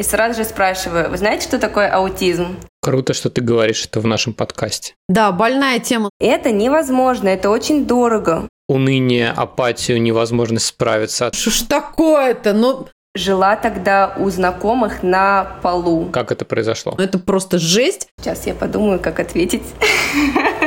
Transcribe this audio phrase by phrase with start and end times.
[0.00, 2.56] и сразу же спрашиваю, вы знаете, что такое аутизм?
[2.80, 4.94] Круто, что ты говоришь это в нашем подкасте.
[5.10, 6.08] Да, больная тема.
[6.18, 8.48] Это невозможно, это очень дорого.
[8.66, 11.30] Уныние, апатию, невозможность справиться.
[11.34, 12.54] Что ж такое-то?
[12.54, 16.06] Ну, Жила тогда у знакомых на полу.
[16.12, 16.94] Как это произошло?
[16.96, 18.06] это просто жесть.
[18.20, 19.64] Сейчас я подумаю, как ответить.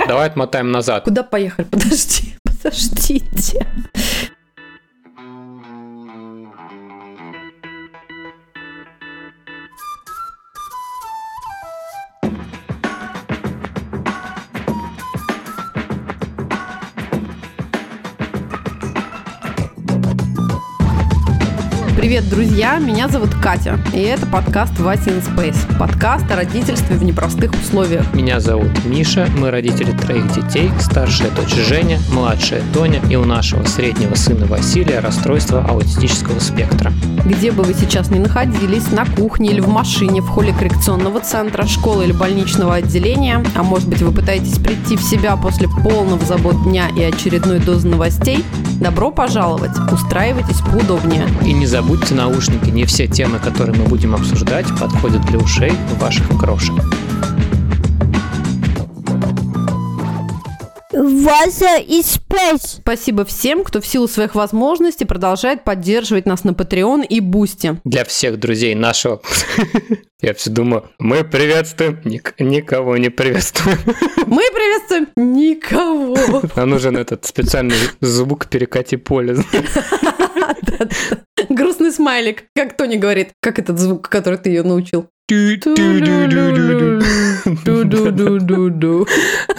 [0.10, 1.06] Давай отмотаем назад.
[1.06, 1.66] Куда поехали?
[1.72, 3.66] Подожди, подождите.
[22.14, 22.78] Привет, друзья!
[22.78, 25.58] Меня зовут Катя, и это подкаст «Вася in Space».
[25.80, 28.14] Подкаст о родительстве в непростых условиях.
[28.14, 33.66] Меня зовут Миша, мы родители троих детей, старшая дочь Женя, младшая Тоня и у нашего
[33.66, 36.94] среднего сына Василия расстройство аутистического спектра.
[37.26, 41.66] Где бы вы сейчас ни находились, на кухне или в машине, в холле коррекционного центра,
[41.66, 46.62] школы или больничного отделения, а может быть вы пытаетесь прийти в себя после полного забот
[46.64, 48.46] дня и очередной дозы новостей,
[48.80, 49.72] добро пожаловать!
[49.92, 51.26] Устраивайтесь поудобнее.
[51.46, 56.28] И не забудьте наушники, не все темы, которые мы будем обсуждать, подходят для ушей ваших
[56.40, 56.76] крошек.
[60.94, 62.78] Вася и Space.
[62.82, 67.80] Спасибо всем, кто в силу своих возможностей продолжает поддерживать нас на Patreon и Boosty.
[67.84, 69.22] Для всех друзей нашего...
[70.22, 73.78] Я все думаю, мы приветствуем, ник- никого не приветствуем.
[74.26, 76.42] Мы приветствуем никого.
[76.56, 79.36] Нам нужен этот специальный звук перекати поле.
[81.94, 82.46] Смайлик.
[82.56, 83.30] Как Тони говорит.
[83.42, 85.08] Как этот звук, который ты ее научил?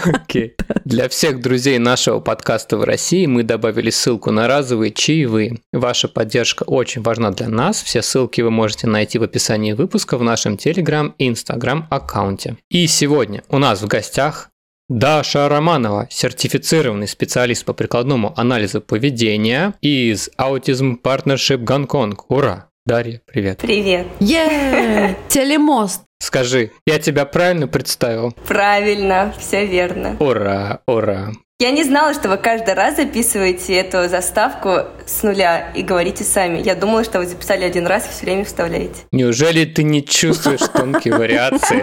[0.05, 0.55] Окей.
[0.85, 5.59] Для всех друзей нашего подкаста в России мы добавили ссылку на разовые чаевые.
[5.73, 7.83] Ваша поддержка очень важна для нас.
[7.83, 12.57] Все ссылки вы можете найти в описании выпуска в нашем Telegram и Instagram аккаунте.
[12.69, 14.51] И сегодня у нас в гостях
[14.89, 22.31] Даша Романова, сертифицированный специалист по прикладному анализу поведения из Autism Partnership Гонконг.
[22.31, 22.69] Ура!
[22.87, 23.61] Дарья, привет.
[23.61, 24.07] Привет.
[24.21, 26.03] Е, телемост.
[26.19, 28.33] Скажи, я тебя правильно представил?
[28.47, 30.19] Правильно, все верно.
[30.21, 31.33] Ура, ура.
[31.59, 36.61] Я не знала, что вы каждый раз записываете эту заставку с нуля и говорите сами.
[36.61, 38.97] Я думала, что вы записали один раз и все время вставляете.
[39.13, 41.77] Неужели ты не чувствуешь тонкие вариации?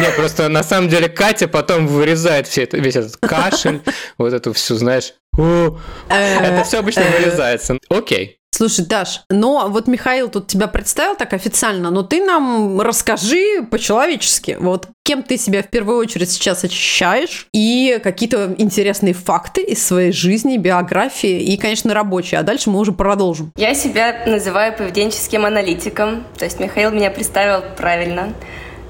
[0.00, 3.80] Не, просто на самом деле Катя потом вырезает все это, весь этот кашель,
[4.18, 5.76] вот эту всю, знаешь, «О».
[6.08, 7.76] это все обычно вырезается.
[7.88, 8.39] Окей.
[8.60, 14.58] Слушай, Даш, но вот Михаил тут тебя представил так официально, но ты нам расскажи по-человечески,
[14.60, 20.12] вот кем ты себя в первую очередь сейчас ощущаешь, и какие-то интересные факты из своей
[20.12, 23.50] жизни, биографии и, конечно, рабочие, а дальше мы уже продолжим.
[23.56, 28.34] Я себя называю поведенческим аналитиком, то есть Михаил меня представил правильно,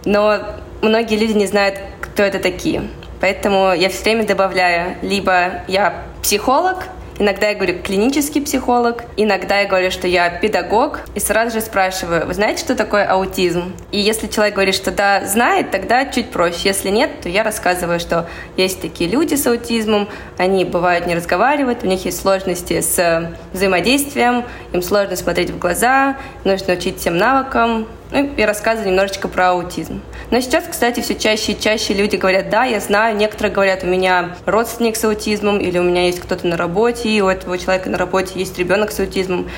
[0.04, 0.40] но
[0.82, 2.88] многие люди не знают, кто это такие.
[3.20, 6.88] Поэтому я все время добавляю, либо я психолог,
[7.20, 12.26] Иногда я говорю клинический психолог, иногда я говорю, что я педагог, и сразу же спрашиваю,
[12.26, 13.74] вы знаете, что такое аутизм?
[13.92, 16.68] И если человек говорит, что да, знает, тогда чуть проще.
[16.68, 18.26] Если нет, то я рассказываю, что
[18.56, 20.08] есть такие люди с аутизмом,
[20.38, 26.16] они бывают не разговаривают, у них есть сложности с взаимодействием, им сложно смотреть в глаза,
[26.44, 30.00] нужно учить всем навыкам, ну и рассказываю немножечко про аутизм.
[30.30, 33.86] Но сейчас, кстати, все чаще и чаще люди говорят, да, я знаю, некоторые говорят, у
[33.86, 37.90] меня родственник с аутизмом, или у меня есть кто-то на работе, и у этого человека
[37.90, 39.48] на работе есть ребенок с аутизмом.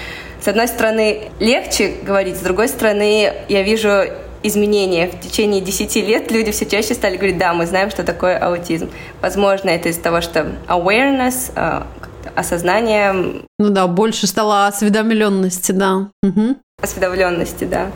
[0.41, 4.05] С одной стороны, легче говорить, с другой стороны, я вижу
[4.43, 5.09] изменения.
[5.09, 8.91] В течение 10 лет люди все чаще стали говорить, да, мы знаем, что такое аутизм.
[9.21, 11.87] Возможно, это из-за того, что awareness, а,
[12.35, 13.13] осознание,
[13.59, 16.09] Ну да, больше стало осведомленности, да.
[16.23, 16.57] Мгм.
[16.83, 17.91] осведомленности, да.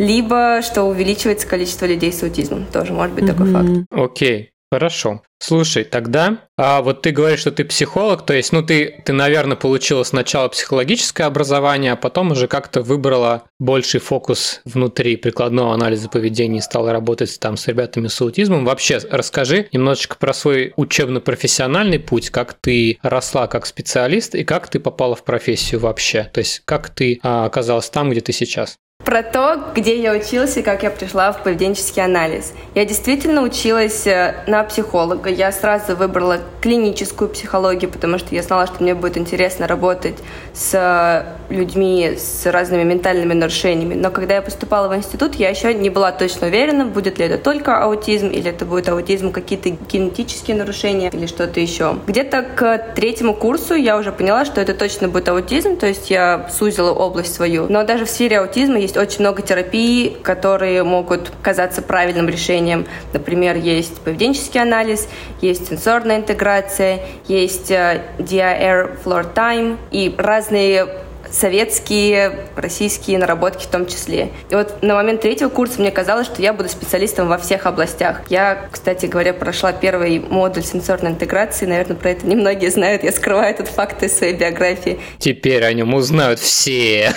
[0.00, 2.64] Либо что увеличивается количество людей с аутизмом.
[2.72, 3.68] Тоже может быть такой факт.
[3.90, 5.20] Окей, хорошо.
[5.38, 9.58] Слушай, тогда, а вот ты говоришь, что ты психолог, то есть, ну, ты, ты, наверное,
[9.58, 16.60] получила сначала психологическое образование, а потом уже как-то выбрала больший фокус внутри прикладного анализа поведения
[16.60, 18.64] и стала работать там с ребятами с аутизмом.
[18.64, 24.80] Вообще, расскажи немножечко про свой учебно-профессиональный путь, как ты росла как специалист и как ты
[24.80, 28.78] попала в профессию вообще, то есть, как ты а, оказалась там, где ты сейчас.
[29.04, 32.52] Про то, где я училась и как я пришла в поведенческий анализ.
[32.74, 35.30] Я действительно училась э, на психолога.
[35.30, 40.16] Я сразу выбрала клиническую психологию, потому что я знала, что мне будет интересно работать
[40.52, 43.94] с э, людьми с разными ментальными нарушениями.
[43.94, 47.38] Но когда я поступала в институт, я еще не была точно уверена, будет ли это
[47.38, 51.96] только аутизм, или это будет аутизм, какие-то генетические нарушения или что-то еще.
[52.06, 56.48] Где-то к третьему курсу я уже поняла, что это точно будет аутизм, то есть я
[56.52, 57.66] сузила область свою.
[57.70, 62.86] Но даже в сфере аутизма есть есть очень много терапий, которые могут казаться правильным решением.
[63.12, 65.08] Например, есть поведенческий анализ,
[65.40, 70.88] есть сенсорная интеграция, есть э, DIR Floor Time и разные
[71.30, 74.30] советские, российские наработки в том числе.
[74.50, 78.22] И вот на момент третьего курса мне казалось, что я буду специалистом во всех областях.
[78.28, 81.66] Я, кстати говоря, прошла первый модуль сенсорной интеграции.
[81.66, 83.04] Наверное, про это немногие знают.
[83.04, 85.00] Я скрываю этот факт из своей биографии.
[85.18, 87.12] Теперь о нем узнают все.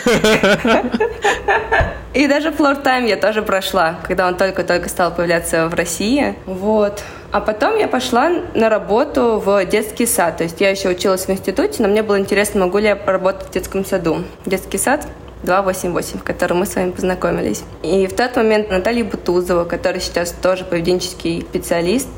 [2.13, 6.35] И даже Floor Time я тоже прошла, когда он только-только стал появляться в России.
[6.45, 7.03] Вот.
[7.33, 10.37] А потом я пошла на работу в детский сад.
[10.37, 13.47] То есть я еще училась в институте, но мне было интересно, могу ли я поработать
[13.47, 14.23] в детском саду.
[14.45, 15.07] Детский сад
[15.43, 17.63] 288, в котором мы с вами познакомились.
[17.83, 22.09] И в тот момент Наталья Бутузова, которая сейчас тоже поведенческий специалист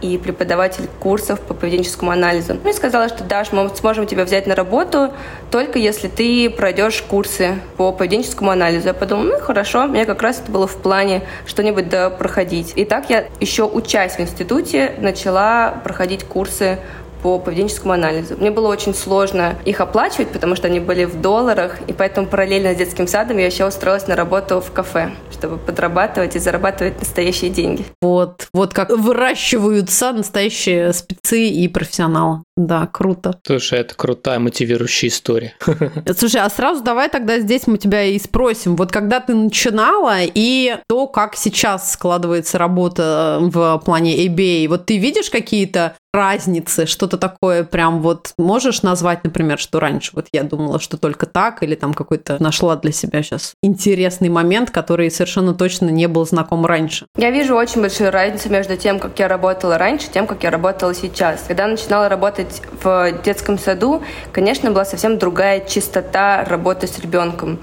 [0.00, 4.54] и преподаватель курсов по поведенческому анализу, мне сказала, что Даш, мы сможем тебя взять на
[4.54, 5.12] работу
[5.50, 8.88] только если ты пройдешь курсы по поведенческому анализу.
[8.88, 12.72] Я подумала, ну хорошо, мне как раз это было в плане что-нибудь да проходить.
[12.76, 16.78] И так я еще учась в институте начала проходить курсы
[17.24, 18.36] по поведенческому анализу.
[18.36, 22.74] Мне было очень сложно их оплачивать, потому что они были в долларах, и поэтому параллельно
[22.74, 27.50] с детским садом я еще устроилась на работу в кафе, чтобы подрабатывать и зарабатывать настоящие
[27.50, 27.86] деньги.
[28.02, 32.42] Вот, вот как выращиваются настоящие спецы и профессионалы.
[32.56, 33.40] Да, круто.
[33.44, 35.54] Слушай, это крутая мотивирующая история.
[36.16, 38.76] Слушай, а сразу давай тогда здесь мы тебя и спросим.
[38.76, 44.98] Вот когда ты начинала и то, как сейчас складывается работа в плане ABA, вот ты
[44.98, 50.78] видишь какие-то разницы, что-то такое прям вот можешь назвать, например, что раньше вот я думала,
[50.78, 55.90] что только так, или там какой-то нашла для себя сейчас интересный момент, который совершенно точно
[55.90, 57.06] не был знаком раньше?
[57.16, 60.94] Я вижу очень большую разницу между тем, как я работала раньше, тем, как я работала
[60.94, 61.44] сейчас.
[61.48, 62.43] Когда начинала работать
[62.82, 64.02] в детском саду,
[64.32, 67.58] конечно, была совсем другая чистота работы с ребенком.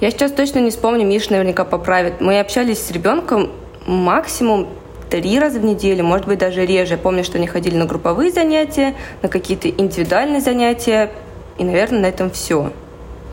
[0.00, 2.20] Я сейчас точно не вспомню, Миша наверняка поправит.
[2.20, 3.52] Мы общались с ребенком
[3.86, 4.68] максимум
[5.10, 6.94] три раза в неделю, может быть, даже реже.
[6.94, 11.10] Я помню, что они ходили на групповые занятия, на какие-то индивидуальные занятия,
[11.58, 12.72] и, наверное, на этом все.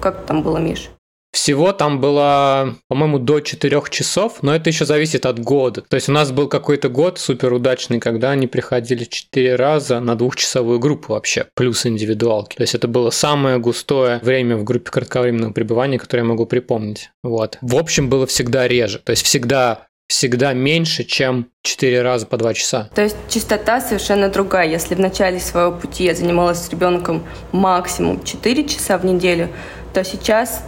[0.02, 0.90] Как там было, Миш?
[1.32, 5.82] Всего там было, по-моему, до 4 часов, но это еще зависит от года.
[5.82, 10.16] То есть у нас был какой-то год супер удачный, когда они приходили 4 раза на
[10.16, 12.56] двухчасовую группу вообще, плюс индивидуалки.
[12.56, 17.12] То есть это было самое густое время в группе кратковременного пребывания, которое я могу припомнить.
[17.24, 17.58] Вот.
[17.62, 19.00] В общем, было всегда реже.
[19.00, 22.90] То есть всегда всегда меньше, чем 4 раза по 2 часа.
[22.96, 24.68] То есть частота совершенно другая.
[24.68, 29.50] Если в начале своего пути я занималась с ребенком максимум 4 часа в неделю,
[29.94, 30.64] то сейчас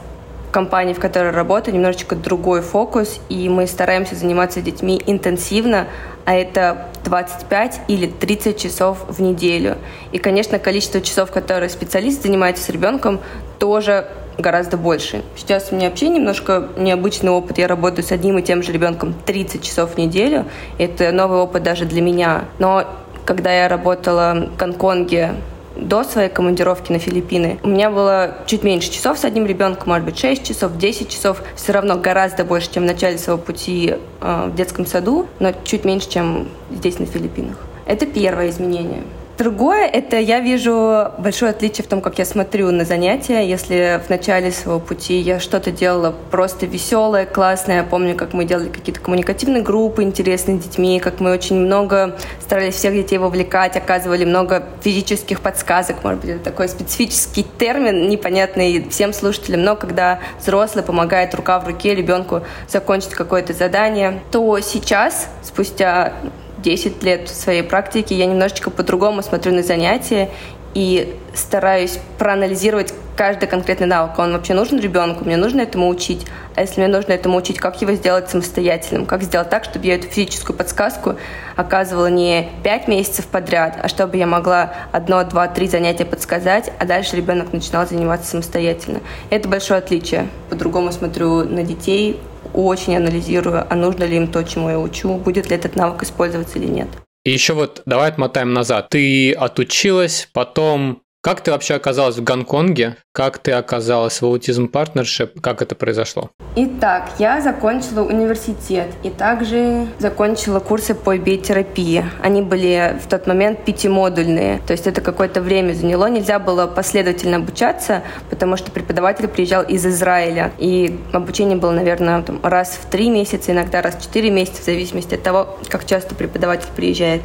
[0.51, 5.87] компании, в которой работаю, немножечко другой фокус, и мы стараемся заниматься детьми интенсивно,
[6.25, 9.77] а это 25 или 30 часов в неделю.
[10.11, 13.19] И, конечно, количество часов, которые специалист занимается с ребенком,
[13.57, 14.07] тоже
[14.37, 15.23] гораздо больше.
[15.35, 17.57] Сейчас у меня вообще немножко необычный опыт.
[17.57, 20.45] Я работаю с одним и тем же ребенком 30 часов в неделю.
[20.77, 22.45] Это новый опыт даже для меня.
[22.59, 22.85] Но
[23.25, 25.35] когда я работала в Гонконге
[25.81, 30.05] до своей командировки на Филиппины у меня было чуть меньше часов с одним ребенком, может
[30.05, 31.41] быть, 6 часов, 10 часов.
[31.55, 35.83] Все равно гораздо больше, чем в начале своего пути э, в детском саду, но чуть
[35.83, 37.57] меньше, чем здесь на Филиппинах.
[37.85, 39.03] Это первое изменение.
[39.41, 43.41] Другое, это я вижу большое отличие в том, как я смотрю на занятия.
[43.41, 48.45] Если в начале своего пути я что-то делала просто веселое, классное, я помню, как мы
[48.45, 53.75] делали какие-то коммуникативные группы интересные с детьми, как мы очень много старались всех детей вовлекать,
[53.75, 60.19] оказывали много физических подсказок, может быть, это такой специфический термин, непонятный всем слушателям, но когда
[60.39, 66.13] взрослый помогает рука в руке ребенку закончить какое-то задание, то сейчас, спустя
[66.61, 70.29] 10 лет своей практики я немножечко по-другому смотрю на занятия
[70.73, 74.17] и стараюсь проанализировать каждый конкретный навык.
[74.17, 76.25] Он вообще нужен ребенку, мне нужно этому учить.
[76.55, 79.05] А если мне нужно этому учить, как его сделать самостоятельным?
[79.05, 81.15] Как сделать так, чтобы я эту физическую подсказку
[81.55, 86.85] оказывала не 5 месяцев подряд, а чтобы я могла одно, два, три занятия подсказать, а
[86.85, 89.01] дальше ребенок начинал заниматься самостоятельно.
[89.29, 90.27] Это большое отличие.
[90.49, 92.19] По-другому смотрю на детей,
[92.53, 96.59] очень анализирую, а нужно ли им то, чему я учу, будет ли этот навык использоваться
[96.59, 96.87] или нет.
[97.23, 98.89] И еще вот давай отмотаем назад.
[98.89, 102.97] Ты отучилась, потом как ты вообще оказалась в Гонконге?
[103.11, 105.39] Как ты оказалась в Autism Partnership?
[105.39, 106.31] Как это произошло?
[106.55, 112.03] Итак, я закончила университет и также закончила курсы по биотерапии.
[112.23, 116.09] Они были в тот момент пятимодульные, то есть это какое-то время заняло.
[116.09, 118.01] Нельзя было последовательно обучаться,
[118.31, 123.51] потому что преподаватель приезжал из Израиля, и обучение было, наверное, там, раз в три месяца,
[123.51, 127.21] иногда раз в четыре месяца, в зависимости от того, как часто преподаватель приезжает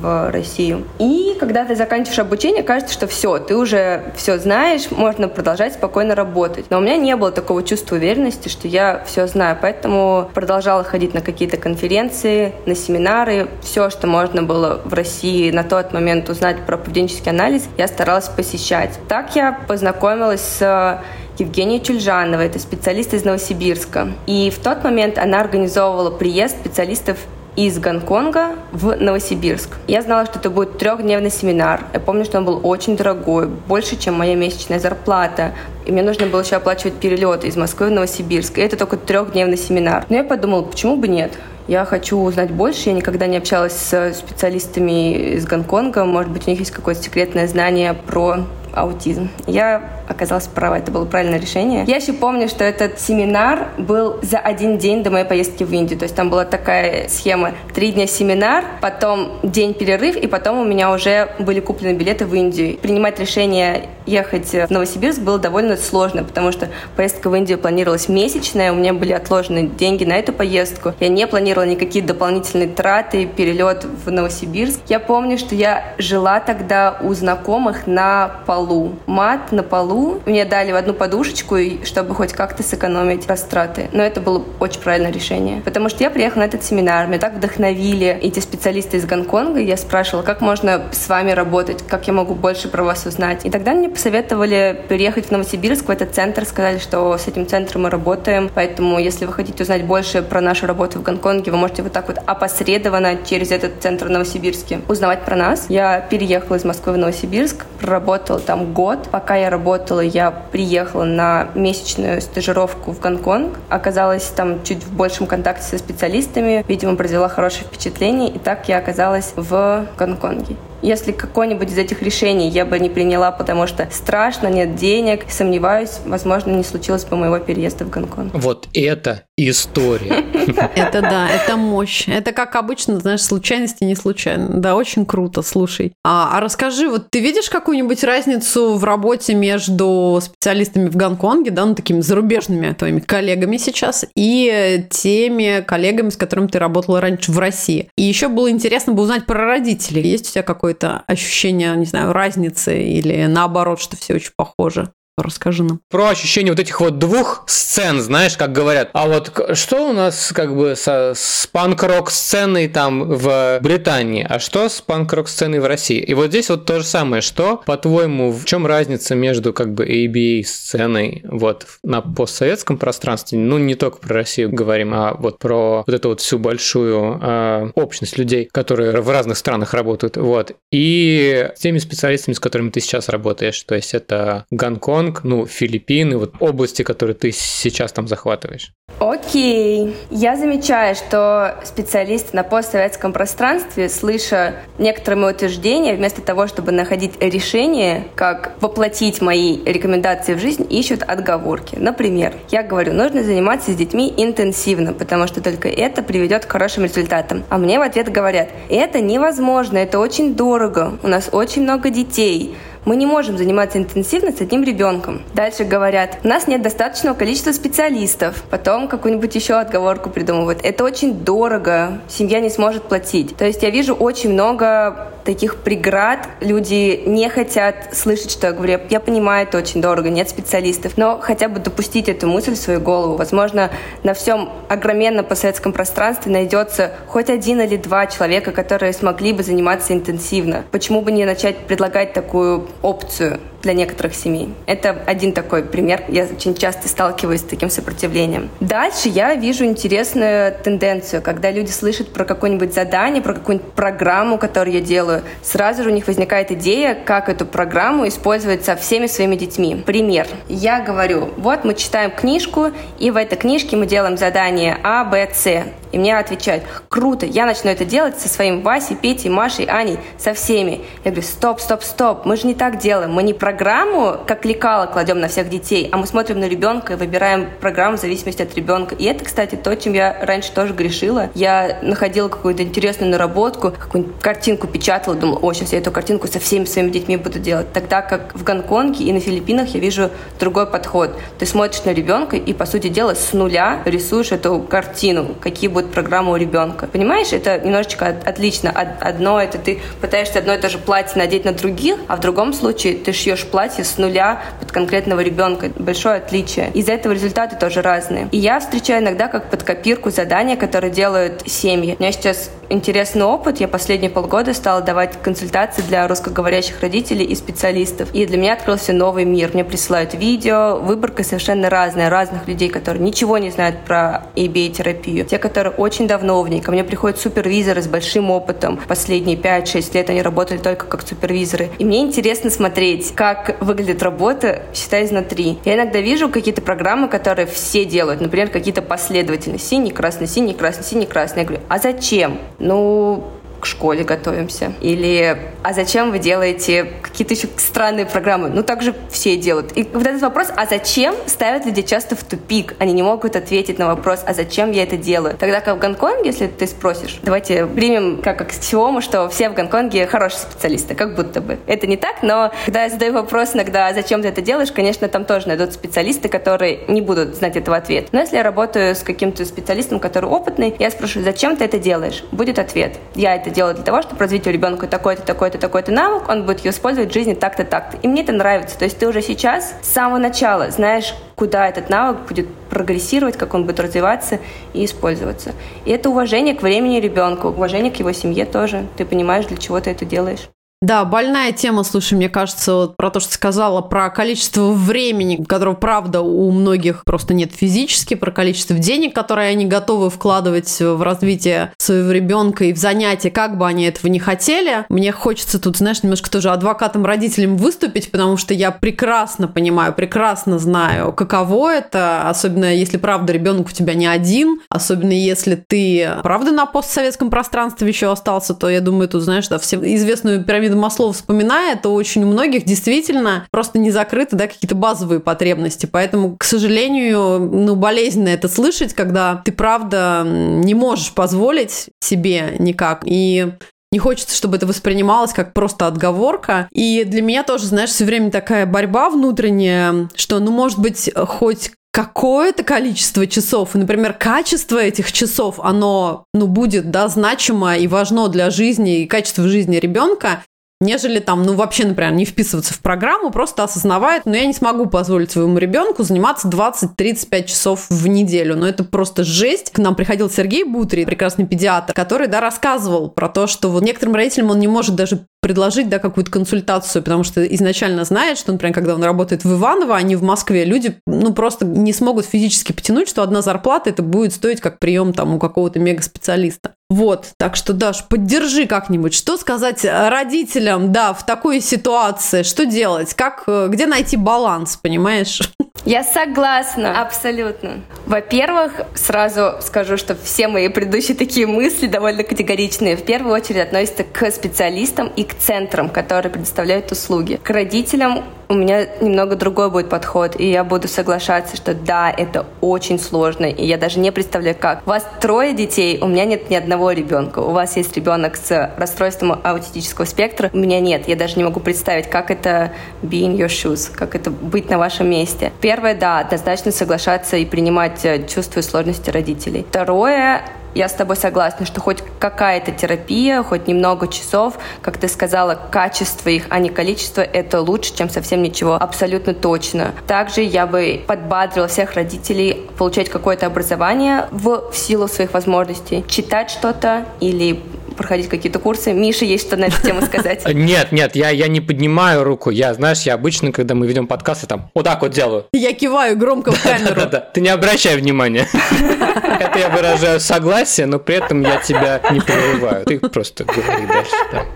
[0.00, 0.84] в Россию.
[0.98, 6.14] И когда ты заканчиваешь обучение, кажется, что все, ты уже все знаешь, можно продолжать спокойно
[6.14, 6.66] работать.
[6.70, 11.14] Но у меня не было такого чувства уверенности, что я все знаю, поэтому продолжала ходить
[11.14, 16.64] на какие-то конференции, на семинары, все, что можно было в России на тот момент узнать
[16.66, 18.98] про поведенческий анализ, я старалась посещать.
[19.08, 21.02] Так я познакомилась с
[21.38, 24.08] Евгения Чульжанова, это специалист из Новосибирска.
[24.26, 27.18] И в тот момент она организовывала приезд специалистов
[27.56, 29.70] из Гонконга в Новосибирск.
[29.86, 31.84] Я знала, что это будет трехдневный семинар.
[31.92, 35.52] Я помню, что он был очень дорогой, больше, чем моя месячная зарплата.
[35.86, 38.58] И мне нужно было еще оплачивать перелеты из Москвы в Новосибирск.
[38.58, 40.06] И это только трехдневный семинар.
[40.08, 41.32] Но я подумала, почему бы нет?
[41.66, 42.88] Я хочу узнать больше.
[42.90, 46.04] Я никогда не общалась с специалистами из Гонконга.
[46.04, 49.28] Может быть, у них есть какое-то секретное знание про аутизм.
[49.46, 51.84] Я оказалась права, это было правильное решение.
[51.86, 55.98] Я еще помню, что этот семинар был за один день до моей поездки в Индию.
[55.98, 57.52] То есть там была такая схема.
[57.74, 62.34] Три дня семинар, потом день перерыв, и потом у меня уже были куплены билеты в
[62.34, 62.76] Индию.
[62.78, 68.72] Принимать решение ехать в Новосибирск было довольно сложно, потому что поездка в Индию планировалась месячная,
[68.72, 70.94] у меня были отложены деньги на эту поездку.
[71.00, 74.80] Я не планировала никакие дополнительные траты, перелет в Новосибирск.
[74.88, 78.92] Я помню, что я жила тогда у знакомых на полу.
[79.06, 80.20] Мат на полу.
[80.26, 83.88] Мне дали в одну подушечку, чтобы хоть как-то сэкономить растраты.
[83.92, 85.62] Но это было очень правильное решение.
[85.62, 89.60] Потому что я приехала на этот семинар, меня так вдохновили эти специалисты из Гонконга.
[89.60, 93.44] Я спрашивала, как можно с вами работать, как я могу больше про вас узнать.
[93.44, 97.82] И тогда мне посоветовали переехать в Новосибирск, в этот центр, сказали, что с этим центром
[97.82, 101.82] мы работаем, поэтому если вы хотите узнать больше про нашу работу в Гонконге, вы можете
[101.82, 105.66] вот так вот опосредованно через этот центр в Новосибирске узнавать про нас.
[105.68, 109.08] Я переехала из Москвы в Новосибирск, проработала там год.
[109.12, 115.28] Пока я работала, я приехала на месячную стажировку в Гонконг, оказалась там чуть в большем
[115.28, 120.56] контакте со специалистами, видимо, произвела хорошее впечатление, и так я оказалась в Гонконге.
[120.82, 125.98] Если какое-нибудь из этих решений я бы не приняла, потому что страшно, нет денег, сомневаюсь,
[126.06, 128.32] возможно, не случилось бы моего переезда в Гонконг.
[128.34, 130.24] Вот это история.
[130.74, 132.08] Это да, это мощь.
[132.08, 134.48] Это как обычно, знаешь, случайности не случайно.
[134.48, 135.92] Да, очень круто, слушай.
[136.04, 141.64] А, а расскажи, вот ты видишь какую-нибудь разницу в работе между специалистами в Гонконге, да,
[141.64, 147.38] ну такими зарубежными твоими коллегами сейчас, и теми коллегами, с которыми ты работала раньше в
[147.38, 147.88] России?
[147.96, 150.08] И еще было интересно бы узнать про родителей.
[150.08, 154.92] Есть у тебя какое-то ощущение, не знаю, разницы или наоборот, что все очень похоже?
[155.22, 155.80] Расскажи нам.
[155.90, 158.90] Про ощущение вот этих вот двух сцен, знаешь, как говорят.
[158.92, 164.38] А вот что у нас как бы со, с панк-рок сценой там в Британии, а
[164.38, 165.98] что с панк-рок сценой в России?
[165.98, 167.22] И вот здесь вот то же самое.
[167.22, 173.38] Что, по-твоему, в чем разница между как бы ABA сценой вот на постсоветском пространстве?
[173.38, 177.70] Ну, не только про Россию говорим, а вот про вот эту вот всю большую э,
[177.74, 180.16] общность людей, которые в разных странах работают.
[180.16, 180.52] Вот.
[180.70, 183.60] И с теми специалистами, с которыми ты сейчас работаешь.
[183.62, 188.72] То есть это Гонконг, Гонконг, ну, Филиппины, вот области, которые ты сейчас там захватываешь?
[188.98, 189.96] Окей.
[190.10, 197.12] Я замечаю, что специалисты на постсоветском пространстве, слыша некоторые мои утверждения, вместо того, чтобы находить
[197.20, 201.76] решение, как воплотить мои рекомендации в жизнь, ищут отговорки.
[201.76, 206.84] Например, я говорю, нужно заниматься с детьми интенсивно, потому что только это приведет к хорошим
[206.84, 207.44] результатам.
[207.48, 212.54] А мне в ответ говорят, это невозможно, это очень дорого, у нас очень много детей,
[212.84, 215.22] мы не можем заниматься интенсивно с одним ребенком.
[215.34, 218.42] Дальше говорят, у нас нет достаточного количества специалистов.
[218.50, 220.60] Потом какую-нибудь еще отговорку придумывают.
[220.62, 223.36] Это очень дорого, семья не сможет платить.
[223.36, 226.28] То есть я вижу очень много таких преград.
[226.40, 228.80] Люди не хотят слышать, что я говорю.
[228.90, 230.96] Я понимаю, это очень дорого, нет специалистов.
[230.96, 233.16] Но хотя бы допустить эту мысль в свою голову.
[233.16, 233.70] Возможно,
[234.02, 239.92] на всем огроменном постсоветском пространстве найдется хоть один или два человека, которые смогли бы заниматься
[239.92, 240.64] интенсивно.
[240.70, 244.54] Почему бы не начать предлагать такую опцию для некоторых семей.
[244.66, 246.02] Это один такой пример.
[246.08, 248.50] Я очень часто сталкиваюсь с таким сопротивлением.
[248.60, 254.74] Дальше я вижу интересную тенденцию, когда люди слышат про какое-нибудь задание, про какую-нибудь программу, которую
[254.74, 255.09] я делаю,
[255.42, 259.82] сразу же у них возникает идея, как эту программу использовать со всеми своими детьми.
[259.86, 260.26] Пример.
[260.48, 265.28] Я говорю, вот мы читаем книжку, и в этой книжке мы делаем задание А, Б,
[265.32, 265.64] С.
[265.92, 270.34] И мне отвечают, круто, я начну это делать со своим Васей, Петей, Машей, Аней, со
[270.34, 270.82] всеми.
[271.04, 273.12] Я говорю, стоп, стоп, стоп, мы же не так делаем.
[273.12, 276.96] Мы не программу, как лекало, кладем на всех детей, а мы смотрим на ребенка и
[276.96, 278.94] выбираем программу в зависимости от ребенка.
[278.94, 281.30] И это, кстати, то, чем я раньше тоже грешила.
[281.34, 286.38] Я находила какую-то интересную наработку, какую-нибудь картинку печатала, думала, о, сейчас я эту картинку со
[286.38, 287.72] всеми своими детьми буду делать.
[287.72, 291.16] Тогда как в Гонконге и на Филиппинах я вижу другой подход.
[291.38, 295.79] Ты смотришь на ребенка и, по сути дела, с нуля рисуешь эту картину, какие будут
[295.88, 296.86] программы у ребенка.
[296.86, 298.70] Понимаешь, это немножечко отлично.
[298.70, 302.52] Одно это ты пытаешься одно и то же платье надеть на других, а в другом
[302.52, 305.70] случае ты шьешь платье с нуля под конкретного ребенка.
[305.76, 306.70] Большое отличие.
[306.74, 308.28] Из-за этого результаты тоже разные.
[308.32, 311.96] И я встречаю иногда как под копирку задания, которые делают семьи.
[311.98, 313.60] У меня сейчас интересный опыт.
[313.60, 318.08] Я последние полгода стала давать консультации для русскоговорящих родителей и специалистов.
[318.14, 319.50] И для меня открылся новый мир.
[319.52, 325.26] Мне присылают видео, выборка совершенно разная, разных людей, которые ничего не знают про ABA-терапию.
[325.26, 326.60] Те, которые очень давно в ней.
[326.60, 328.78] Ко мне приходят супервизоры с большим опытом.
[328.88, 331.70] Последние 5-6 лет они работали только как супервизоры.
[331.78, 335.58] И мне интересно смотреть, как выглядит работа, считай, изнутри.
[335.64, 338.20] Я иногда вижу какие-то программы, которые все делают.
[338.20, 339.58] Например, какие-то последовательные.
[339.58, 341.42] Синий, красный, синий, красный, синий, красный.
[341.42, 342.38] Я говорю, а зачем?
[342.60, 343.24] Ну,
[343.60, 344.72] к школе готовимся.
[344.80, 348.48] Или а зачем вы делаете какие-то еще странные программы?
[348.48, 349.76] Ну, так же все делают.
[349.76, 352.74] И вот этот вопрос, а зачем, ставят людей часто в тупик.
[352.78, 355.36] Они не могут ответить на вопрос, а зачем я это делаю?
[355.36, 360.06] Тогда как в Гонконге, если ты спросишь, давайте примем как аксиому, что все в Гонконге
[360.06, 361.58] хорошие специалисты, как будто бы.
[361.66, 365.08] Это не так, но когда я задаю вопрос иногда, а зачем ты это делаешь, конечно,
[365.08, 368.08] там тоже найдут специалисты, которые не будут знать этого ответа.
[368.12, 372.24] Но если я работаю с каким-то специалистом, который опытный, я спрошу, зачем ты это делаешь?
[372.32, 372.96] Будет ответ.
[373.14, 376.64] Я это делаю для того, чтобы развить у ребенка такой-то, такой-то, такой-то навык, он будет
[376.64, 377.96] ее использовать в жизни так-то, так-то.
[377.98, 378.78] И мне это нравится.
[378.78, 383.54] То есть ты уже сейчас с самого начала знаешь, куда этот навык будет прогрессировать, как
[383.54, 384.38] он будет развиваться
[384.74, 385.52] и использоваться.
[385.84, 388.86] И это уважение к времени ребенка, уважение к его семье тоже.
[388.96, 390.48] Ты понимаешь, для чего ты это делаешь.
[390.82, 395.74] Да, больная тема, слушай, мне кажется, вот про то, что сказала, про количество времени, которого,
[395.74, 401.74] правда, у многих просто нет физически, про количество денег, которые они готовы вкладывать в развитие
[401.76, 404.86] своего ребенка и в занятия, как бы они этого не хотели.
[404.88, 410.58] Мне хочется тут, знаешь, немножко тоже адвокатом родителям выступить, потому что я прекрасно понимаю, прекрасно
[410.58, 416.52] знаю, каково это, особенно если, правда, ребенок у тебя не один, особенно если ты, правда,
[416.52, 420.76] на постсоветском пространстве еще остался, то я думаю, тут, знаешь, да, все известную пирамиду пирамиду
[420.76, 425.86] Маслоу вспоминая, то очень у многих действительно просто не закрыты да, какие-то базовые потребности.
[425.86, 433.02] Поэтому, к сожалению, ну, болезненно это слышать, когда ты, правда, не можешь позволить себе никак.
[433.04, 433.52] И
[433.92, 436.68] не хочется, чтобы это воспринималось как просто отговорка.
[436.72, 441.72] И для меня тоже, знаешь, все время такая борьба внутренняя, что, ну, может быть, хоть
[441.92, 448.28] какое-то количество часов, и, например, качество этих часов, оно, ну, будет, да, значимо и важно
[448.28, 450.44] для жизни и качества жизни ребенка,
[450.80, 454.86] нежели там, ну, вообще, например, не вписываться в программу, просто осознавает, но я не смогу
[454.86, 458.56] позволить своему ребенку заниматься 20-35 часов в неделю.
[458.56, 459.70] Но это просто жесть.
[459.70, 464.14] К нам приходил Сергей Бутри, прекрасный педиатр, который, да, рассказывал про то, что вот некоторым
[464.14, 468.74] родителям он не может даже предложить, да, какую-то консультацию, потому что изначально знает, что, например,
[468.74, 472.72] когда он работает в Иваново, а не в Москве, люди, ну, просто не смогут физически
[472.72, 476.72] потянуть, что одна зарплата это будет стоить как прием там у какого-то мега-специалиста.
[476.90, 479.14] Вот, так что, Даш, поддержи как-нибудь.
[479.14, 482.42] Что сказать родителям, да, в такой ситуации?
[482.42, 483.14] Что делать?
[483.14, 485.40] Как, э, где найти баланс, понимаешь?
[485.84, 487.80] Я согласна, абсолютно.
[488.06, 492.96] Во-первых, сразу скажу, что все мои предыдущие такие мысли довольно категоричные.
[492.96, 497.38] В первую очередь относятся к специалистам и к центрам, которые предоставляют услуги.
[497.42, 502.46] К родителям у меня немного другой будет подход, и я буду соглашаться, что да, это
[502.60, 504.82] очень сложно, и я даже не представляю, как.
[504.86, 507.38] У вас трое детей, у меня нет ни одного ребенка.
[507.38, 511.06] У вас есть ребенок с расстройством аутистического спектра, у меня нет.
[511.06, 514.78] Я даже не могу представить, как это be in your shoes, как это быть на
[514.78, 515.52] вашем месте.
[515.60, 519.64] Первое, да, однозначно соглашаться и принимать э, чувства и сложности родителей.
[519.70, 520.42] Второе,
[520.74, 526.28] я с тобой согласна, что хоть какая-то терапия, хоть немного часов, как ты сказала, качество
[526.28, 528.74] их, а не количество, это лучше, чем совсем ничего.
[528.74, 529.92] Абсолютно точно.
[530.06, 536.04] Также я бы подбадрила всех родителей получать какое-то образование в, в силу своих возможностей.
[536.08, 537.60] Читать что-то или
[538.00, 538.94] проходить какие-то курсы.
[538.94, 540.42] Миша, есть что на эту тему сказать?
[540.54, 542.48] Нет, нет, я, я не поднимаю руку.
[542.48, 545.44] Я, знаешь, я обычно, когда мы ведем подкасты, там вот так вот делаю.
[545.52, 546.94] Я киваю громко в камеру.
[546.94, 548.48] Да-да-да, ты не обращай внимания.
[549.40, 552.86] Это я выражаю согласие, но при этом я тебя не прерываю.
[552.86, 554.46] Ты просто говори дальше, да.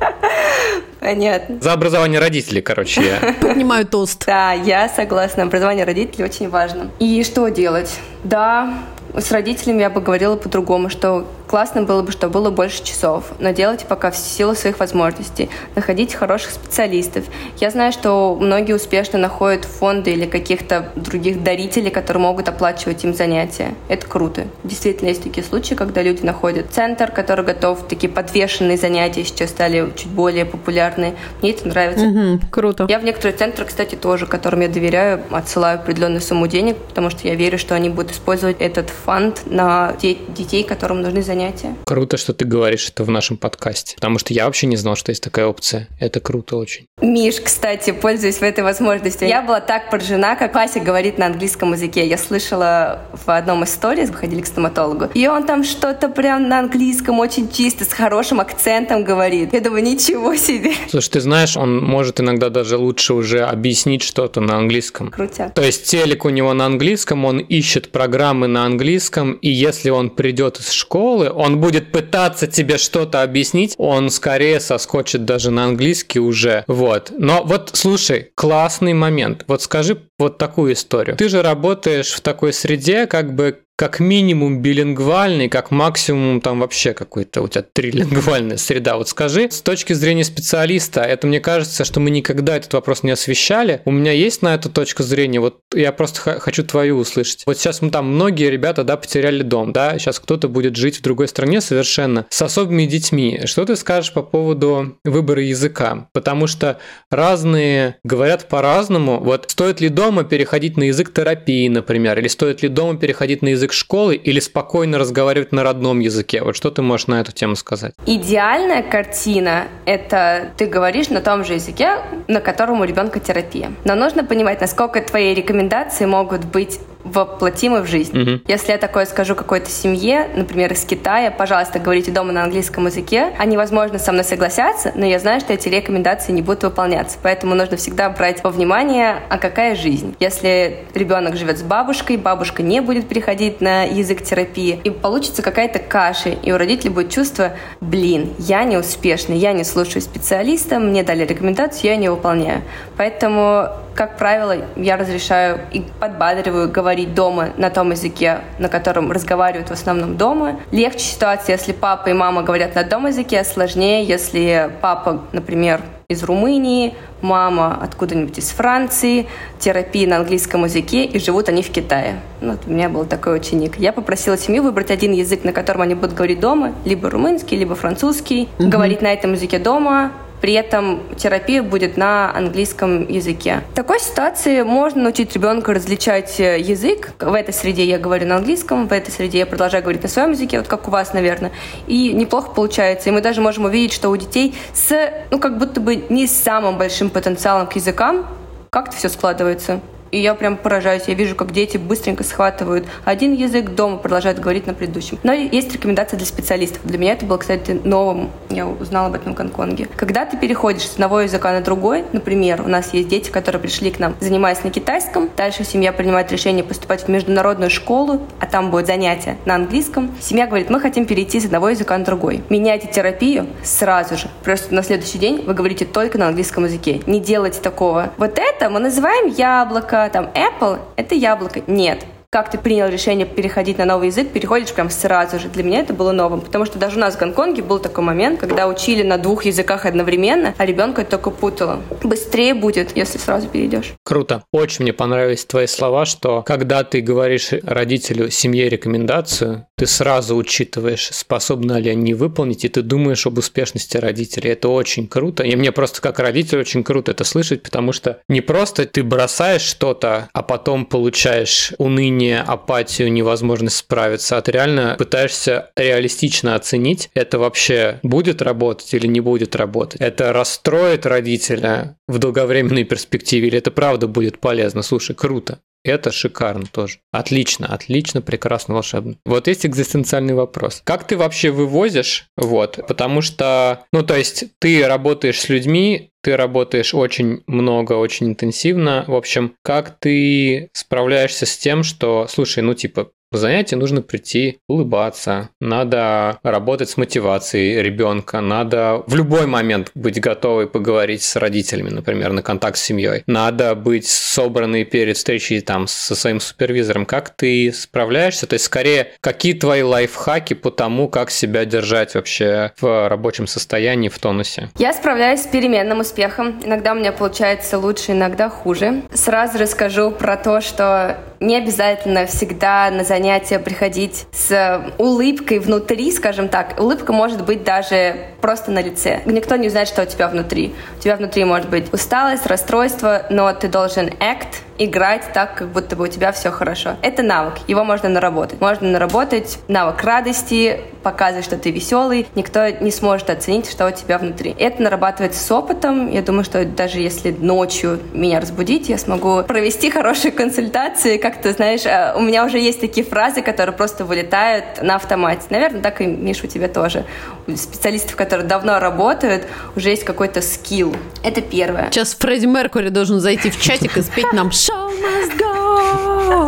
[1.01, 1.61] Понятно.
[1.61, 3.35] За образование родителей, короче, я.
[3.41, 4.25] Поднимаю тост.
[4.25, 5.43] Да, я согласна.
[5.43, 6.91] Образование родителей очень важно.
[6.99, 7.91] И что делать?
[8.25, 8.73] Да,
[9.15, 13.51] с родителями я бы говорила по-другому, что классно было бы, чтобы было больше часов, но
[13.51, 15.49] делайте пока в силу своих возможностей.
[15.77, 17.27] Находите хороших специалистов.
[17.61, 23.15] Я знаю, что многие успешно находят фонды или каких-то других дарителей, которые могут оплачивать им
[23.15, 23.73] занятия.
[23.87, 24.49] Это круто.
[24.65, 29.93] Действительно, есть такие случаи, когда люди находят центр, который готов, такие подвешенные занятия сейчас стали
[29.95, 31.15] чуть более популярны.
[31.41, 32.05] Мне это нравится.
[32.05, 32.87] Угу, круто.
[32.89, 37.29] Я в некоторые центры, кстати, тоже, которым я доверяю, отсылаю определенную сумму денег, потому что
[37.29, 41.44] я верю, что они будут использовать этот фонд на де- детей, которым нужны занятия.
[41.85, 45.11] Круто, что ты говоришь это в нашем подкасте, потому что я вообще не знал, что
[45.11, 45.89] есть такая опция.
[46.01, 46.87] Это круто очень.
[47.01, 51.73] Миш, кстати, пользуясь в этой возможностью, я была так поражена, как Вася говорит на английском
[51.73, 52.07] языке.
[52.07, 56.61] Я слышала в одном из сториз, выходили к стоматологу, и он там что-то прям на
[56.61, 59.53] английском очень чисто, с хорошим акцентом говорит.
[59.53, 60.73] Я думаю, ничего себе.
[60.89, 65.11] Слушай, ты знаешь, он может иногда даже лучше уже объяснить что-то на английском.
[65.11, 65.51] Крутя.
[65.51, 70.11] То есть телек у него на английском, он ищет программы на английском, и если он
[70.11, 76.21] придет из школы, он будет пытаться тебе что-то объяснить, он скорее соскочит даже на английский
[76.21, 76.65] уже.
[76.67, 77.13] Вот.
[77.17, 79.45] Но вот слушай, классный момент.
[79.47, 81.17] Вот скажи вот такую историю.
[81.17, 86.93] Ты же работаешь в такой среде, как бы как минимум билингвальный, как максимум там вообще
[86.95, 88.97] какой-то у тебя трилингвальная среда.
[88.97, 93.11] Вот скажи, с точки зрения специалиста, это мне кажется, что мы никогда этот вопрос не
[93.11, 93.83] освещали.
[93.85, 97.43] У меня есть на эту точку зрения, вот я просто хочу твою услышать.
[97.47, 101.03] Вот сейчас мы там многие ребята, да, потеряли дом, да, сейчас кто-то будет жить в
[101.03, 103.41] другой стране совершенно с особыми детьми.
[103.45, 106.09] Что ты скажешь по поводу выбора языка?
[106.13, 106.79] Потому что
[107.11, 109.19] разные говорят по-разному.
[109.19, 113.49] Вот стоит ли дома переходить на язык терапии, например, или стоит ли дома переходить на
[113.49, 116.43] язык школы или спокойно разговаривать на родном языке?
[116.43, 117.95] Вот что ты можешь на эту тему сказать?
[118.05, 123.73] Идеальная картина– это ты говоришь на том же языке, на котором у ребенка терапия.
[123.85, 128.19] Но нужно понимать, насколько твои рекомендации могут быть воплотимы в жизнь.
[128.19, 128.43] Мгм.
[128.47, 133.33] Если я такое скажу какой-то семье, например, из Китая, пожалуйста, говорите дома на английском языке,
[133.39, 137.19] они, возможно, со мной согласятся, но я знаю, что эти рекомендации не будут выполняться.
[137.23, 140.17] Поэтому нужно всегда брать во внимание, а какая жизнь.
[140.19, 145.79] Если ребенок живет с бабушкой, бабушка не будет переходить на язык терапии, и получится какая-то
[145.79, 151.03] каша, и у родителей будет чувство, блин, я не успешный, я не слушаю специалиста, мне
[151.03, 152.63] дали рекомендацию, я не выполняю.
[152.97, 159.69] Поэтому как правило, я разрешаю и подбадриваю говорить дома на том языке, на котором разговаривают
[159.69, 160.61] в основном дома.
[160.73, 166.23] Легче ситуация, если папа и мама говорят на одном языке, сложнее, если папа, например, из
[166.23, 169.27] Румынии, мама откуда-нибудь из Франции,
[169.59, 172.21] терапия на английском языке, и живут они в Китае.
[172.41, 173.79] Ну, вот у меня был такой ученик.
[173.79, 177.75] Я попросила семью выбрать один язык, на котором они будут говорить дома, либо румынский, либо
[177.75, 180.13] французский, говорить на этом языке дома,
[180.45, 183.63] при этом терапия будет на английском языке.
[183.71, 187.13] В такой ситуации можно научить ребенка различать э, язык.
[187.19, 190.33] В этой среде я говорю на английском, в этой среде я продолжаю говорить на своем
[190.33, 191.51] языке, вот как у вас, наверное.
[191.87, 193.09] И неплохо получается.
[193.09, 194.95] И мы даже можем увидеть, что у детей с,
[195.31, 198.27] ну, как будто бы не с самым большим потенциалом к языкам
[198.69, 199.81] как-то все складывается.
[200.15, 201.03] И я прям поражаюсь.
[201.09, 205.19] Я вижу, как дети быстренько схватывают один язык, дома продолжают говорить на предыдущем.
[205.25, 206.83] Но есть рекомендации для специалистов.
[206.85, 208.31] Для меня это было, кстати, новым.
[208.49, 209.89] Я узнала об этом в Гонконге.
[209.97, 213.91] Когда ты переходишь с одного языка на другой, например, у нас есть дети, которые пришли
[213.91, 218.71] к нам, занимаясь на китайском, дальше семья принимает решение поступать в международную школу, а там
[218.71, 220.15] будет занятие на английском.
[220.21, 222.45] Семья говорит, мы хотим перейти с одного языка на другой.
[222.51, 224.29] Меняйте терапию сразу же.
[224.45, 227.01] Просто на следующий день вы говорите только на английском языке.
[227.07, 228.13] Не делайте такого.
[228.17, 231.63] Вот это мы называем яблоко, там Apple— это яблоко.
[231.67, 232.05] Нет.
[232.35, 235.49] Как ты принял решение переходить на новый язык, переходишь прям сразу же.
[235.49, 238.41] Для меня это было новым, потому что даже у нас в Гонконге был такой момент,
[238.41, 241.81] когда учили на двух языках одновременно, а ребенка это только путало.
[242.03, 243.93] Быстрее будет, если сразу перейдешь.
[244.03, 244.43] Круто.
[244.51, 251.11] Очень мне понравились твои слова, что когда ты говоришь родителю семье рекомендацию, ты сразу учитываешь,
[251.13, 254.51] способны ли они выполнить, и ты думаешь об успешности родителей.
[254.51, 255.45] Это очень круто.
[255.45, 259.63] И мне просто как родитель очень круто это слышать, потому что не просто ты бросаешь
[259.63, 267.39] что-то, а потом получаешь уныние, апатию, невозможность справиться, а ты реально пытаешься реалистично оценить, это
[267.39, 270.01] вообще будет работать или не будет работать.
[270.01, 274.83] Это расстроит родителя в долговременной перспективе или это правда будет полезно.
[274.83, 275.61] Слушай, круто.
[275.85, 276.99] Это шикарно тоже.
[277.13, 279.17] Отлично, отлично, прекрасно, волшебно.
[279.27, 280.81] Вот есть экзистенциальный вопрос.
[280.85, 282.27] Как ты вообще вывозишь?
[282.37, 288.29] Вот, потому что, ну, то есть ты работаешь с людьми, ты работаешь очень много, очень
[288.29, 289.05] интенсивно.
[289.07, 294.59] В общем, как ты справляешься с тем, что, слушай, ну, типа, в занятие нужно прийти,
[294.69, 301.91] улыбаться, надо работать с мотивацией ребенка, надо в любой момент быть готовой поговорить с родителями,
[301.91, 303.23] например, на контакт с семьей.
[303.27, 307.07] Надо быть собранной перед встречей там со своим супервизором.
[307.07, 308.47] Как ты справляешься?
[308.47, 314.09] То есть, скорее, какие твои лайфхаки по тому, как себя держать вообще в рабочем состоянии,
[314.09, 314.71] в тонусе?
[314.79, 316.61] Я справляюсь с переменным успехом.
[316.65, 319.03] Иногда у меня получается лучше, иногда хуже.
[319.13, 326.51] Сразу расскажу про то, что не обязательно всегда на занятия приходить с улыбкой внутри, скажем
[326.51, 326.79] так.
[326.79, 329.23] Улыбка может быть даже просто на лице.
[329.25, 330.75] Никто не знает, что у тебя внутри.
[330.99, 335.97] У тебя внутри может быть усталость, расстройство, но ты должен act, играть так, как будто
[335.97, 336.97] бы у тебя все хорошо.
[337.03, 338.61] Это навык, его можно наработать.
[338.61, 344.19] Можно наработать навык радости, показывать, что ты веселый, никто не сможет оценить, что у тебя
[344.19, 344.57] внутри.
[344.59, 346.11] Это нарабатывается с опытом.
[346.11, 351.19] Я думаю, что даже если ночью меня разбудить, я смогу провести хорошие консультации.
[351.19, 355.43] Как ты знаешь, э, у меня уже есть такие фразы, которые просто вылетают на автомате.
[355.51, 357.05] Наверное, так и, Миша, у тебя тоже.
[357.47, 359.45] У специалистов, которые давно работают,
[359.77, 360.97] уже есть какой-то скилл.
[361.23, 361.91] Это первое.
[361.91, 365.53] Сейчас Фредди Меркури должен зайти в чатик и спеть нам «Show must go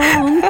[0.01, 0.43] on».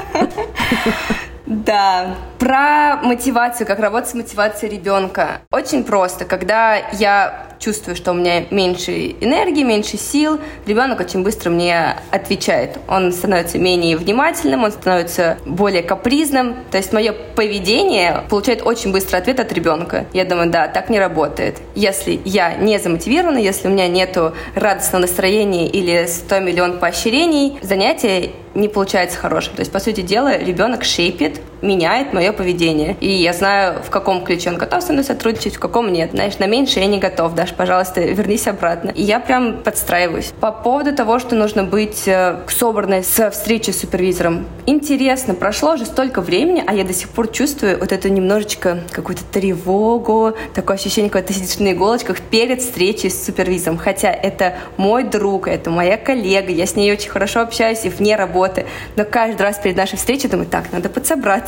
[1.46, 5.40] Да, про мотивацию, как работать с мотивацией ребенка.
[5.50, 6.24] Очень просто.
[6.24, 12.79] Когда я чувствую, что у меня меньше энергии, меньше сил, ребенок очень быстро мне отвечает.
[12.88, 16.57] Он становится менее внимательным, он становится более капризным.
[16.71, 20.07] То есть мое поведение получает очень быстрый ответ от ребенка.
[20.12, 21.57] Я думаю, да, так не работает.
[21.75, 28.31] Если я не замотивирована, если у меня нету радостного настроения или 100 миллион поощрений, занятие
[28.55, 29.55] не получается хорошим.
[29.55, 32.97] То есть, по сути дела, ребенок шейпит, меняет мое поведение.
[33.01, 36.11] И я знаю, в каком ключе он готов со мной сотрудничать, в каком нет.
[36.12, 37.35] Знаешь, на меньше я не готов.
[37.35, 38.90] Даш, пожалуйста, вернись обратно.
[38.90, 40.33] И я прям подстраиваюсь.
[40.40, 44.47] По поводу того, что нужно быть э, собранной со встречи с супервизором.
[44.66, 49.25] Интересно, прошло уже столько времени, а я до сих пор чувствую вот это немножечко какую-то
[49.25, 53.79] тревогу, такое ощущение, когда ты сидишь на иголочках перед встречей с супервизором.
[53.79, 58.16] Хотя это мой друг, это моя коллега, я с ней очень хорошо общаюсь и вне
[58.16, 58.66] работы.
[58.97, 61.45] Но каждый раз перед нашей встречей думаю, так, надо подсобраться,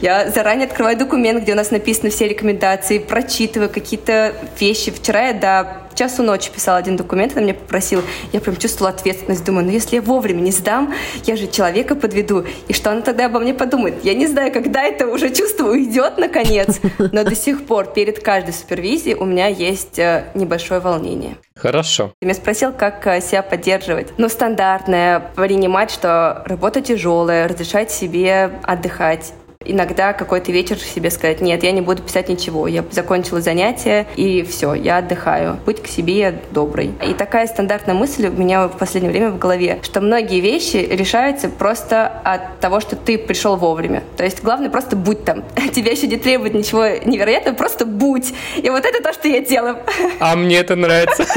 [0.00, 4.90] я заранее открываю документ, где у нас написаны все рекомендации, прочитываю какие-то вещи.
[4.90, 8.02] Вчера я до часу ночи писала один документ, она мне попросила.
[8.32, 9.44] Я прям чувствовала ответственность.
[9.44, 10.92] Думаю, ну если я вовремя не сдам,
[11.26, 12.44] я же человека подведу.
[12.66, 14.04] И что она тогда обо мне подумает?
[14.04, 18.52] Я не знаю, когда это уже чувство уйдет наконец, но до сих пор перед каждой
[18.52, 21.36] супервизией у меня есть э, небольшое волнение.
[21.54, 22.12] Хорошо.
[22.18, 24.08] Ты меня спросил, как э, себя поддерживать.
[24.18, 29.32] Ну, стандартное, принимать, что работа тяжелая, разрешать себе отдыхать
[29.64, 34.42] иногда какой-то вечер себе сказать, нет, я не буду писать ничего, я закончила занятие, и
[34.42, 35.58] все, я отдыхаю.
[35.64, 36.92] Быть к себе доброй.
[37.06, 41.48] И такая стандартная мысль у меня в последнее время в голове, что многие вещи решаются
[41.48, 44.02] просто от того, что ты пришел вовремя.
[44.16, 45.44] То есть главное просто будь там.
[45.74, 48.32] Тебя еще не требует ничего невероятного, просто будь.
[48.56, 49.78] И вот это то, что я делаю.
[50.20, 51.24] А мне это нравится.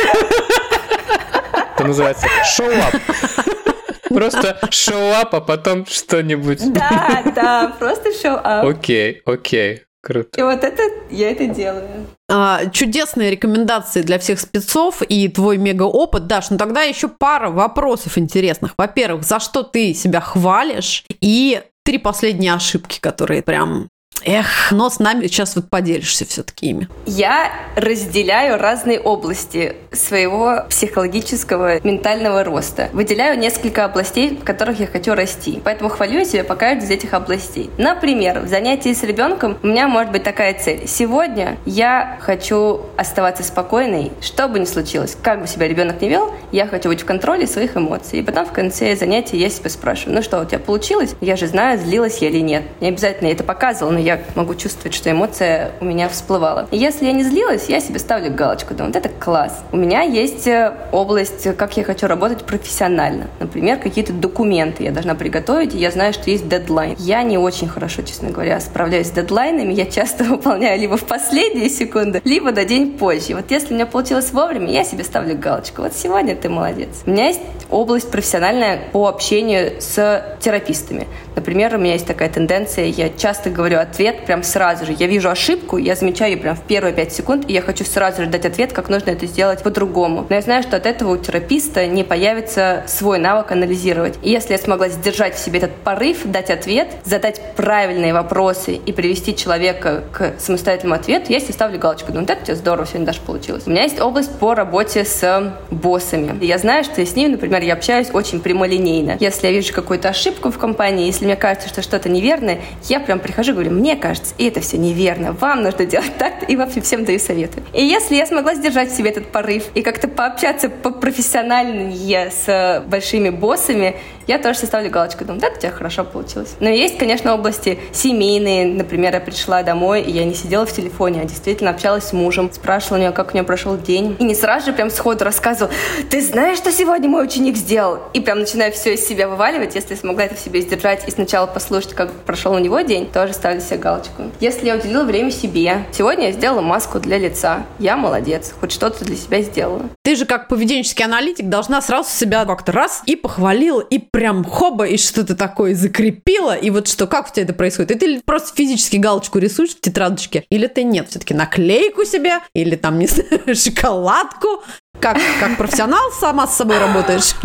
[1.77, 2.25] Это называется
[2.57, 3.71] up.
[4.15, 6.73] Просто шоу-ап, а потом что-нибудь.
[6.73, 8.65] Да, да, просто шоу-ап.
[8.65, 9.81] Окей, окей.
[10.05, 10.39] Круто.
[10.39, 12.05] И вот это я это делаю.
[12.29, 16.27] А, чудесные рекомендации для всех спецов и твой мега-опыт.
[16.27, 18.75] Даш, ну тогда еще пара вопросов интересных.
[18.77, 21.05] Во-первых, за что ты себя хвалишь?
[21.21, 23.89] И три последние ошибки, которые прям
[24.27, 26.89] Эх, но с нами сейчас вот поделишься все-таки ими.
[27.05, 32.89] Я разделяю разные области своего психологического, ментального роста.
[32.91, 35.61] Выделяю несколько областей, в которых я хочу расти.
[35.63, 37.69] Поэтому хвалю себя по каждой из этих областей.
[37.77, 40.87] Например, в занятии с ребенком у меня может быть такая цель.
[40.87, 45.15] Сегодня я хочу оставаться спокойной, что бы ни случилось.
[45.21, 48.19] Как бы себя ребенок не вел, я хочу быть в контроле своих эмоций.
[48.19, 51.13] И потом в конце занятия я себя спрашиваю, ну что, у тебя получилось?
[51.21, 52.63] Я же знаю, злилась я или нет.
[52.81, 56.67] Не обязательно я это показывала, но я могу чувствовать, что эмоция у меня всплывала.
[56.71, 59.63] И если я не злилась, я себе ставлю галочку, думаю, вот это класс.
[59.71, 63.27] У меня есть э, область, как я хочу работать профессионально.
[63.39, 66.95] Например, какие-то документы я должна приготовить, и я знаю, что есть дедлайн.
[66.97, 69.73] Я не очень хорошо, честно говоря, справляюсь с дедлайнами.
[69.73, 73.35] Я часто выполняю либо в последние секунды, либо на день позже.
[73.35, 75.81] Вот если у меня получилось вовремя, я себе ставлю галочку.
[75.81, 76.89] Вот сегодня ты молодец.
[77.05, 81.07] У меня есть область профессиональная по общению с терапистами.
[81.35, 84.95] Например, у меня есть такая тенденция, я часто говорю ответ ответ прям сразу же.
[84.97, 88.23] Я вижу ошибку, я замечаю ее прям в первые пять секунд, и я хочу сразу
[88.23, 90.25] же дать ответ, как нужно это сделать по-другому.
[90.29, 94.15] Но я знаю, что от этого у тераписта не появится свой навык анализировать.
[94.21, 98.91] И если я смогла сдержать в себе этот порыв, дать ответ, задать правильные вопросы и
[98.91, 102.11] привести человека к самостоятельному ответу, я себе ставлю галочку.
[102.11, 103.63] Ну, вот это у тебя здорово сегодня даже получилось.
[103.65, 106.43] У меня есть область по работе с боссами.
[106.43, 109.17] Я знаю, что с ними, например, я общаюсь очень прямолинейно.
[109.19, 113.19] Если я вижу какую-то ошибку в компании, если мне кажется, что что-то неверное, я прям
[113.19, 116.81] прихожу и говорю, мне кажется, и это все неверно, вам нужно делать так, и вообще
[116.81, 117.61] всем даю советы.
[117.71, 123.29] И если я смогла сдержать в себе этот порыв и как-то пообщаться по-профессиональнее с большими
[123.29, 123.95] боссами,
[124.25, 126.55] я тоже составлю галочку, думаю, да, у тебя хорошо получилось.
[126.59, 128.65] Но есть, конечно, области семейные.
[128.65, 132.51] Например, я пришла домой, и я не сидела в телефоне, а действительно общалась с мужем,
[132.51, 134.15] спрашивала у нее, как у нее прошел день.
[134.17, 135.71] И не сразу же прям сходу рассказывал,
[136.09, 137.99] ты знаешь, что сегодня мой ученик сделал?
[138.13, 139.75] И прям начинаю все из себя вываливать.
[139.75, 143.33] Если смогла это в себе сдержать и сначала послушать, как прошел у него день, тоже
[143.33, 144.23] ставлю себе галочку.
[144.39, 149.05] Если я уделила время себе, сегодня я сделала маску для лица, я молодец, хоть что-то
[149.05, 149.83] для себя сделала.
[150.03, 154.85] Ты же как поведенческий аналитик должна сразу себя как-то раз и похвалила, и прям хоба,
[154.85, 157.91] и что-то такое закрепила, и вот что, как у тебя это происходит?
[157.91, 162.75] И ты просто физически галочку рисуешь в тетрадочке, или ты нет, все-таки наклейку себе, или
[162.75, 164.63] там, не знаю, шоколадку,
[165.05, 167.35] как, как профессионал сама с собой работаешь?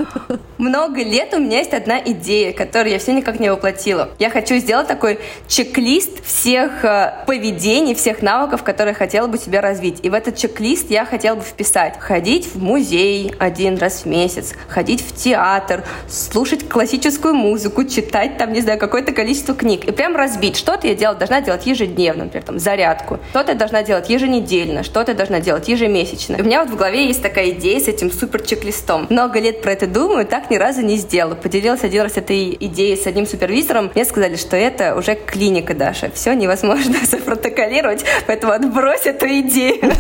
[0.57, 4.09] Много лет у меня есть одна идея, которую я все никак не воплотила.
[4.19, 9.99] Я хочу сделать такой чек-лист всех э, поведений, всех навыков, которые хотела бы себе развить.
[10.03, 14.55] И в этот чек-лист я хотела бы вписать ходить в музей один раз в месяц,
[14.69, 19.85] ходить в театр, слушать классическую музыку, читать там, не знаю, какое-то количество книг.
[19.85, 20.57] И прям разбить.
[20.57, 23.19] Что-то я делать, должна делать ежедневно, например, там, зарядку.
[23.31, 26.37] Что-то я должна делать еженедельно, что-то я должна делать ежемесячно.
[26.37, 29.07] И у меня вот в голове есть такая такая идея с этим супер чек-листом.
[29.11, 31.35] Много лет про это думаю, так ни разу не сделала.
[31.35, 33.91] Поделилась один раз этой идеей с одним супервизором.
[33.95, 36.11] Мне сказали, что это уже клиника, Даша.
[36.15, 39.93] Все невозможно запротоколировать, поэтому отбрось эту идею.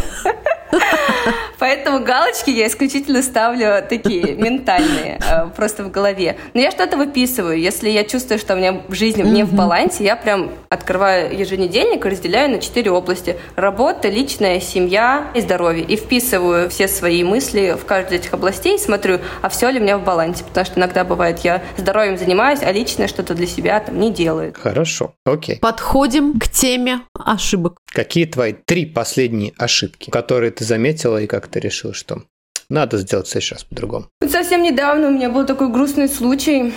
[1.60, 6.38] Поэтому галочки я исключительно ставлю такие ментальные, э, просто в голове.
[6.54, 7.60] Но я что-то выписываю.
[7.60, 12.04] Если я чувствую, что у меня в жизни не в балансе, я прям открываю еженедельник
[12.06, 13.36] и разделяю на четыре области.
[13.56, 15.84] Работа, личная, семья и здоровье.
[15.84, 19.82] И вписываю все свои мысли в каждую из этих областей, смотрю, а все ли у
[19.82, 20.44] меня в балансе.
[20.44, 24.54] Потому что иногда бывает, я здоровьем занимаюсь, а личное что-то для себя там не делаю.
[24.58, 25.58] Хорошо, окей.
[25.58, 27.76] Подходим к теме ошибок.
[27.92, 32.22] Какие твои три последние ошибки, которые ты заметила и как ты решила, что
[32.68, 34.06] надо сделать в следующий по-другому?
[34.26, 36.72] Совсем недавно у меня был такой грустный случай.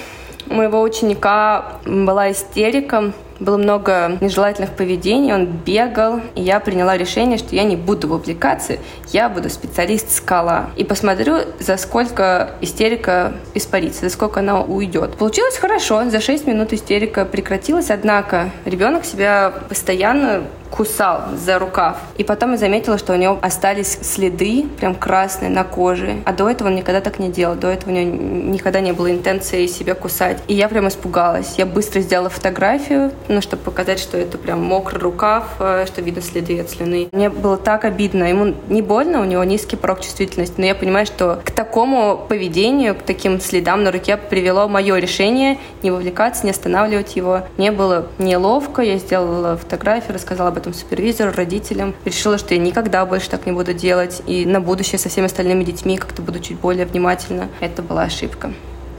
[0.48, 7.38] У моего ученика была истерика, было много нежелательных поведений, он бегал, и я приняла решение,
[7.38, 8.80] что я не буду в аппликации,
[9.12, 10.70] я буду специалист-скала.
[10.76, 15.18] И посмотрю, за сколько истерика испарится, за сколько она уйдет.
[15.18, 20.44] Получилось хорошо, за 6 минут истерика прекратилась, однако ребенок себя постоянно
[20.76, 21.98] кусал за рукав.
[22.18, 26.16] И потом я заметила, что у него остались следы, прям красные, на коже.
[26.26, 27.56] А до этого он никогда так не делал.
[27.56, 28.16] До этого у него
[28.52, 30.40] никогда не было интенции себя кусать.
[30.48, 31.56] И я прям испугалась.
[31.58, 36.22] Я быстро сделала фотографию, ну, чтобы показать, что это прям мокрый рукав, э, что видно
[36.22, 37.10] следы от слюны.
[37.12, 38.24] Мне было так обидно.
[38.24, 42.96] Ему не больно, у него низкий порог чувствительности, но я понимаю, что к такому поведению,
[42.96, 47.42] к таким следам на руке привело мое решение не вовлекаться, не останавливать его.
[47.58, 51.94] Мне было неловко, я сделала фотографию, рассказала об этом супервизору, родителям.
[52.06, 54.22] Решила, что я никогда больше так не буду делать.
[54.26, 57.50] И на будущее со всеми остальными детьми как-то буду чуть более внимательна.
[57.60, 58.52] Это была ошибка.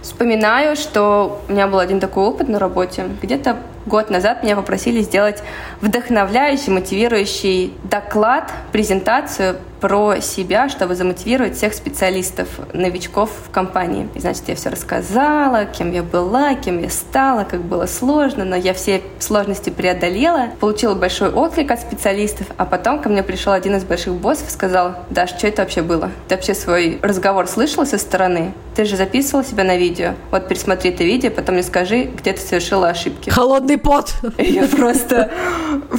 [0.03, 3.05] Вспоминаю, что у меня был один такой опыт на работе.
[3.23, 5.42] Где-то год назад меня попросили сделать
[5.81, 14.09] вдохновляющий, мотивирующий доклад, презентацию про себя, чтобы замотивировать всех специалистов, новичков в компании.
[14.14, 18.57] И, значит, я все рассказала, кем я была, кем я стала, как было сложно, но
[18.57, 23.77] я все сложности преодолела, получила большой отклик от специалистов, а потом ко мне пришел один
[23.77, 26.11] из больших боссов и сказал, Даш, что это вообще было?
[26.29, 28.55] Ты вообще свой разговор слышала со стороны?
[28.75, 30.14] Ты же записывала себя на видео.
[30.31, 33.29] Вот пересмотри это видео, потом мне скажи, где ты совершила ошибки.
[33.29, 34.15] Холодный пот.
[34.39, 35.31] Я просто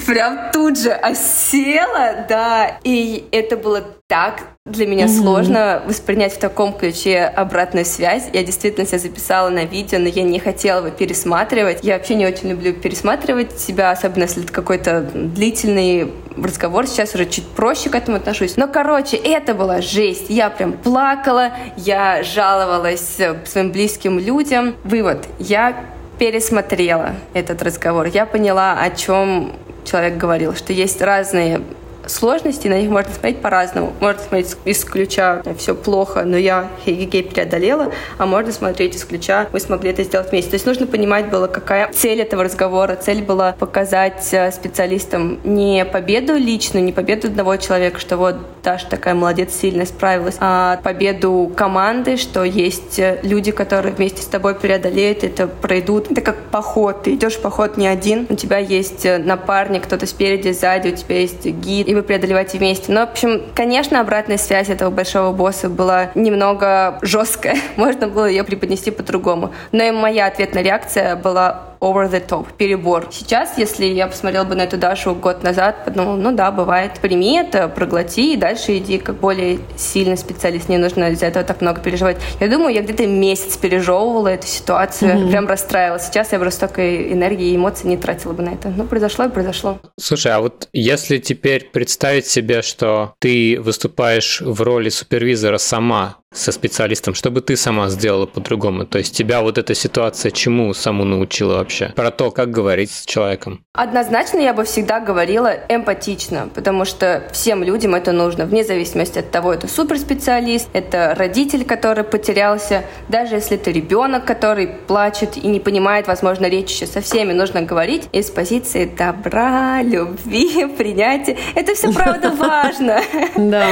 [0.06, 5.20] прям тут же осела, да, и это было так для меня mm-hmm.
[5.22, 8.30] сложно воспринять в таком ключе обратную связь.
[8.34, 11.80] Я действительно себя записала на видео, но я не хотела его пересматривать.
[11.84, 16.88] Я вообще не очень люблю пересматривать себя, особенно если это какой-то длительный разговор.
[16.88, 18.58] Сейчас уже чуть проще к этому отношусь.
[18.58, 20.30] Но, короче, это была жесть.
[20.30, 24.76] Я прям плакала, я жаловалась своим близким людям.
[24.84, 25.26] Вывод.
[25.38, 25.76] Я
[26.18, 28.08] пересмотрела этот разговор.
[28.08, 31.62] Я поняла, о чем человек говорил, что есть разные
[32.08, 33.94] сложности, на них можно смотреть по-разному.
[34.00, 39.48] Можно смотреть из ключа «все плохо, но я хей преодолела», а можно смотреть из ключа
[39.52, 40.52] «мы смогли это сделать вместе».
[40.52, 42.96] То есть нужно понимать было, какая цель этого разговора.
[42.96, 48.88] Цель была показать э, специалистам не победу личную, не победу одного человека, что вот Даша
[48.90, 54.56] такая молодец, сильно справилась, а победу команды, что есть э, люди, которые вместе с тобой
[54.56, 56.12] преодолеют это, пройдут.
[56.12, 57.04] Это как поход.
[57.04, 60.96] Ты идешь в поход не один, у тебя есть э, напарник, кто-то спереди, сзади, у
[60.96, 62.92] тебя есть гид, и вы преодолеваете вместе.
[62.92, 67.58] Но, в общем, конечно, обратная связь этого большого босса была немного жесткая.
[67.76, 69.54] Можно было ее преподнести по-другому.
[69.72, 73.08] Но и моя ответная реакция была over the top, перебор.
[73.12, 76.94] Сейчас, если я посмотрела бы на эту Дашу год назад, подумала, ну да, бывает.
[77.02, 80.70] Прими это, проглоти и дальше иди как более сильный специалист.
[80.70, 82.18] Не нужно из-за этого так много переживать.
[82.40, 85.30] Я думаю, я где-то месяц пережевывала эту ситуацию, mm-hmm.
[85.30, 86.08] прям расстраивалась.
[86.08, 88.70] Сейчас я бы столько энергии и эмоций не тратила бы на это.
[88.70, 89.80] Ну, произошло и произошло.
[90.00, 96.52] Слушай, а вот если теперь представить себе, что ты выступаешь в роли супервизора сама, со
[96.52, 98.86] специалистом, чтобы ты сама сделала по-другому?
[98.86, 101.94] То есть тебя вот эта ситуация чему саму научила вообще?
[101.96, 103.64] Про то, как говорить с человеком.
[103.74, 109.32] Однозначно я бы всегда говорила эмпатично, потому что всем людям это нужно, вне зависимости от
[109.32, 115.60] того, это суперспециалист, это родитель, который потерялся, даже если это ребенок, который плачет и не
[115.60, 121.38] понимает, возможно, речь еще со всеми, нужно говорить из позиции добра, любви, принятия.
[121.56, 123.02] Это все правда важно.
[123.36, 123.68] Да,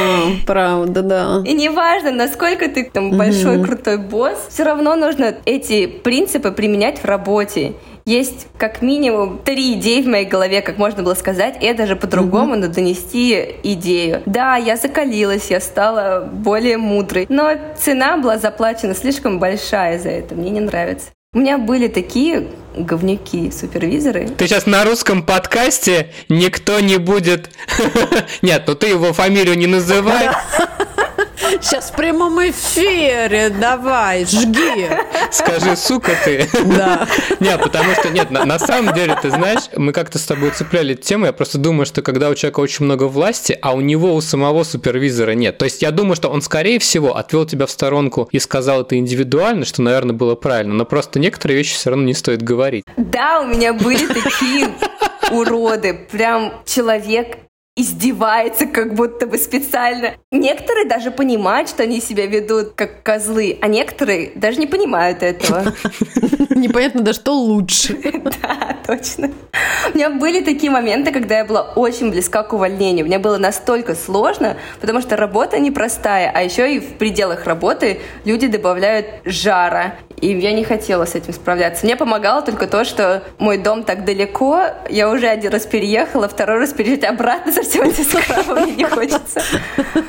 [0.45, 1.43] правда, да.
[1.45, 6.51] И не важно, насколько насколько ты там большой крутой босс, все равно нужно эти принципы
[6.51, 7.73] применять в работе.
[8.05, 12.55] Есть как минимум три идеи в моей голове, как можно было сказать, и даже по-другому,
[12.55, 14.21] но донести идею.
[14.25, 20.35] Да, я закалилась, я стала более мудрой, но цена была заплачена слишком большая за это,
[20.35, 21.11] мне не нравится.
[21.35, 22.47] У меня были такие
[22.77, 24.27] говнюки супервизоры.
[24.37, 27.49] Ты сейчас на русском подкасте никто не будет...
[28.43, 30.29] Нет, ну ты его фамилию не называй.
[31.61, 34.89] Сейчас в прямом эфире, давай, жги.
[35.31, 36.47] Скажи, сука ты.
[36.65, 37.07] Да.
[37.39, 40.93] Нет, потому что, нет, на, на самом деле, ты знаешь, мы как-то с тобой цепляли
[40.93, 44.21] тему, я просто думаю, что когда у человека очень много власти, а у него у
[44.21, 45.57] самого супервизора нет.
[45.57, 48.97] То есть я думаю, что он, скорее всего, отвел тебя в сторонку и сказал это
[48.97, 52.83] индивидуально, что, наверное, было правильно, но просто некоторые вещи все равно не стоит говорить.
[52.97, 54.69] Да, у меня были такие
[55.31, 56.07] уроды.
[56.11, 57.37] Прям человек
[57.75, 60.13] издевается как будто бы специально.
[60.31, 65.73] Некоторые даже понимают, что они себя ведут как козлы, а некоторые даже не понимают этого.
[66.51, 67.97] Непонятно, да что лучше.
[68.43, 69.31] Да, точно.
[69.93, 73.05] У меня были такие моменты, когда я была очень близка к увольнению.
[73.05, 78.47] Мне было настолько сложно, потому что работа непростая, а еще и в пределах работы люди
[78.47, 79.95] добавляют жара.
[80.23, 81.85] И я не хотела с этим справляться.
[81.85, 86.59] Мне помогало только то, что мой дом так далеко, я уже один раз переехала, второй
[86.59, 89.41] раз переезжать обратно совсем эти скрабы мне не хочется.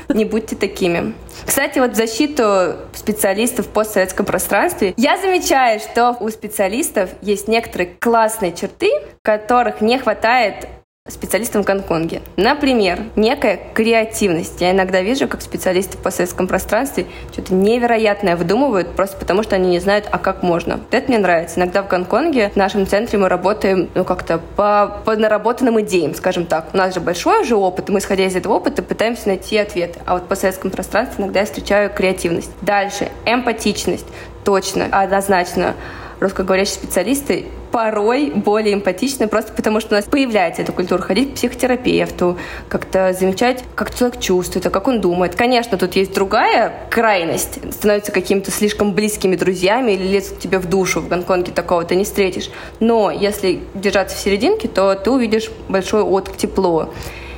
[0.07, 1.13] Не будьте такими.
[1.45, 7.89] Кстати, вот в защиту специалистов в постсоветском пространстве я замечаю, что у специалистов есть некоторые
[7.99, 8.91] классные черты,
[9.21, 10.69] которых не хватает
[11.11, 12.23] специалистам в Гонконге.
[12.35, 14.59] Например, некая креативность.
[14.59, 19.69] Я иногда вижу, как специалисты по советском пространстве что-то невероятное выдумывают, просто потому что они
[19.69, 20.79] не знают, а как можно.
[20.89, 21.59] Это мне нравится.
[21.59, 26.47] Иногда в Гонконге, в нашем центре мы работаем, ну, как-то по, по наработанным идеям, скажем
[26.47, 26.69] так.
[26.73, 29.99] У нас же большой уже опыт, и мы, исходя из этого опыта, пытаемся найти ответы.
[30.07, 32.49] А вот по советскому пространству иногда я встречаю креативность.
[32.61, 33.09] Дальше.
[33.25, 34.07] Эмпатичность.
[34.43, 35.75] Точно, однозначно
[36.19, 41.35] русскоговорящие специалисты порой более эмпатичны, просто потому что у нас появляется эта культура ходить к
[41.35, 42.37] психотерапевту,
[42.69, 45.35] как-то замечать, как человек чувствует, а как он думает.
[45.35, 50.69] Конечно, тут есть другая крайность, становятся какими-то слишком близкими друзьями или лезут к тебе в
[50.69, 51.01] душу.
[51.01, 52.49] В Гонконге такого ты не встретишь.
[52.79, 56.93] Но если держаться в серединке, то ты увидишь большой отклик, тепло.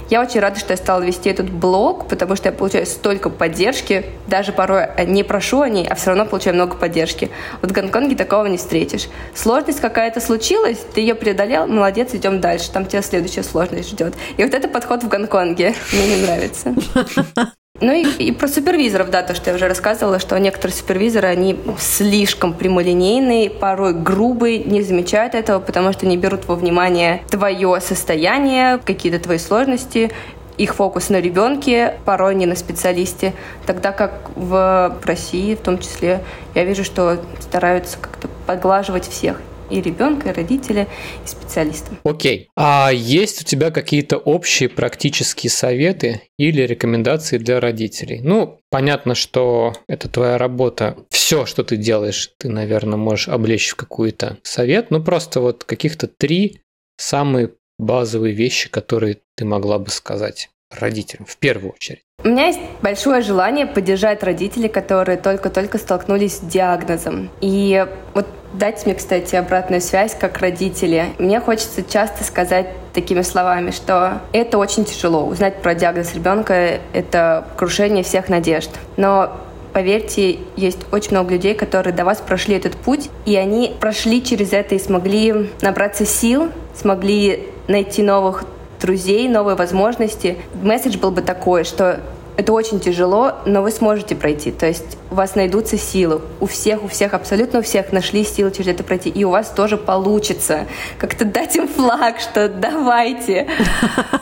[0.10, 4.06] Я очень рада, что я стала вести этот блог, потому что я получаю столько поддержки.
[4.28, 7.30] Даже порой не прошу о ней, а все равно получаю много поддержки.
[7.62, 9.08] Вот в Гонконге такого не встретишь.
[9.36, 12.72] Сложность какая-то случилась, ты ее преодолел, молодец, идем дальше.
[12.72, 14.14] Там тебя следующая сложность ждет.
[14.38, 16.74] И вот это подход в Гонконге мне не нравится.
[17.80, 21.60] Ну и, и про супервизоров, да, то, что я уже рассказывала, что некоторые супервизоры, они
[21.78, 28.80] слишком прямолинейные, порой грубые, не замечают этого, потому что не берут во внимание твое состояние,
[28.80, 30.12] какие-то твои сложности,
[30.58, 33.34] их фокус на ребенке, порой не на специалисте.
[33.68, 36.22] Тогда как в России, в том числе,
[36.56, 39.40] я вижу, что стараются как-то подглаживать всех
[39.70, 40.88] и ребенка, и родителя,
[41.24, 41.92] и специалиста.
[42.04, 42.50] Окей.
[42.56, 48.22] А есть у тебя какие-то общие практические советы или рекомендации для родителей?
[48.22, 50.98] Ну, понятно, что это твоя работа.
[51.10, 54.92] Все, что ты делаешь, ты, наверное, можешь облечь в какой-то совет.
[54.92, 56.62] Ну, просто вот каких-то три
[56.98, 62.04] самые базовые вещи, которые ты могла бы сказать родителям в первую очередь?
[62.24, 67.30] У меня есть большое желание поддержать родителей, которые только-только столкнулись с диагнозом.
[67.42, 71.06] И вот дайте мне, кстати, обратную связь как родители.
[71.20, 75.26] Мне хочется часто сказать такими словами, что это очень тяжело.
[75.26, 78.72] Узнать про диагноз ребенка— это крушение всех надежд.
[78.98, 79.38] Но
[79.74, 84.54] поверьте, есть очень много людей, которые до вас прошли этот путь, и они прошли через
[84.54, 88.44] это и смогли набраться сил, смогли найти новых
[88.80, 90.38] друзей, новые возможности.
[90.62, 92.00] Месседж был бы такой, что
[92.38, 94.52] это очень тяжело, но вы сможете пройти.
[94.52, 96.22] То есть у вас найдутся силы.
[96.40, 99.10] У всех, у всех, абсолютно у всех нашли силы через это пройти.
[99.10, 100.68] И у вас тоже получится.
[101.00, 103.48] Как-то дать им флаг, что давайте.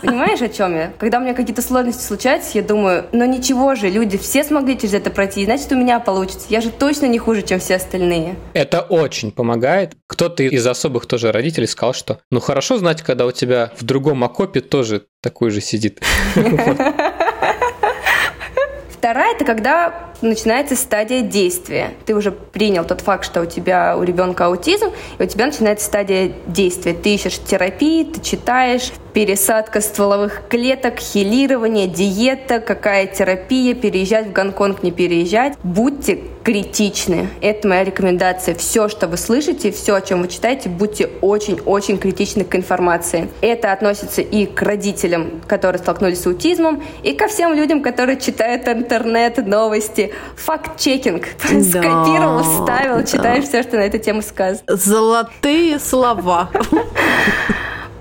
[0.02, 0.94] Понимаешь, о чем я?
[0.98, 4.94] Когда у меня какие-то сложности случаются, я думаю, ну ничего же, люди все смогли через
[4.94, 6.48] это пройти, значит у меня получится.
[6.50, 8.38] Я же точно не хуже, чем все остальные.
[8.54, 9.94] Это очень помогает.
[10.08, 14.24] Кто-то из особых тоже родителей сказал, что ну хорошо знать, когда у тебя в другом
[14.24, 16.02] окопе тоже такой же сидит.
[19.06, 21.92] Вторая– это когда начинается стадия действия.
[22.06, 25.86] Ты уже принял тот факт, что у тебя у ребенка аутизм, и у тебя начинается
[25.86, 26.94] стадия действия.
[26.94, 34.84] Ты ищешь терапии, ты читаешь, пересадка стволовых клеток, хилирование, диета, какая терапия, переезжать в Гонконг,
[34.84, 35.54] не переезжать.
[35.64, 37.30] Будьте критичны.
[37.42, 38.54] Это моя рекомендация.
[38.56, 43.30] Все, что вы слышите, все, о чем вы читаете, будьте очень-очень критичны к информации.
[43.40, 48.68] Это относится и к родителям, которые столкнулись с аутизмом, и ко всем людям, которые читают
[48.68, 50.05] интернет, новости.
[50.38, 51.26] Факт-чекинг.
[51.52, 53.04] Да, Скопировал, вставил, да.
[53.04, 54.62] читаешь все, что на эту тему сказано.
[54.68, 56.50] Золотые слова.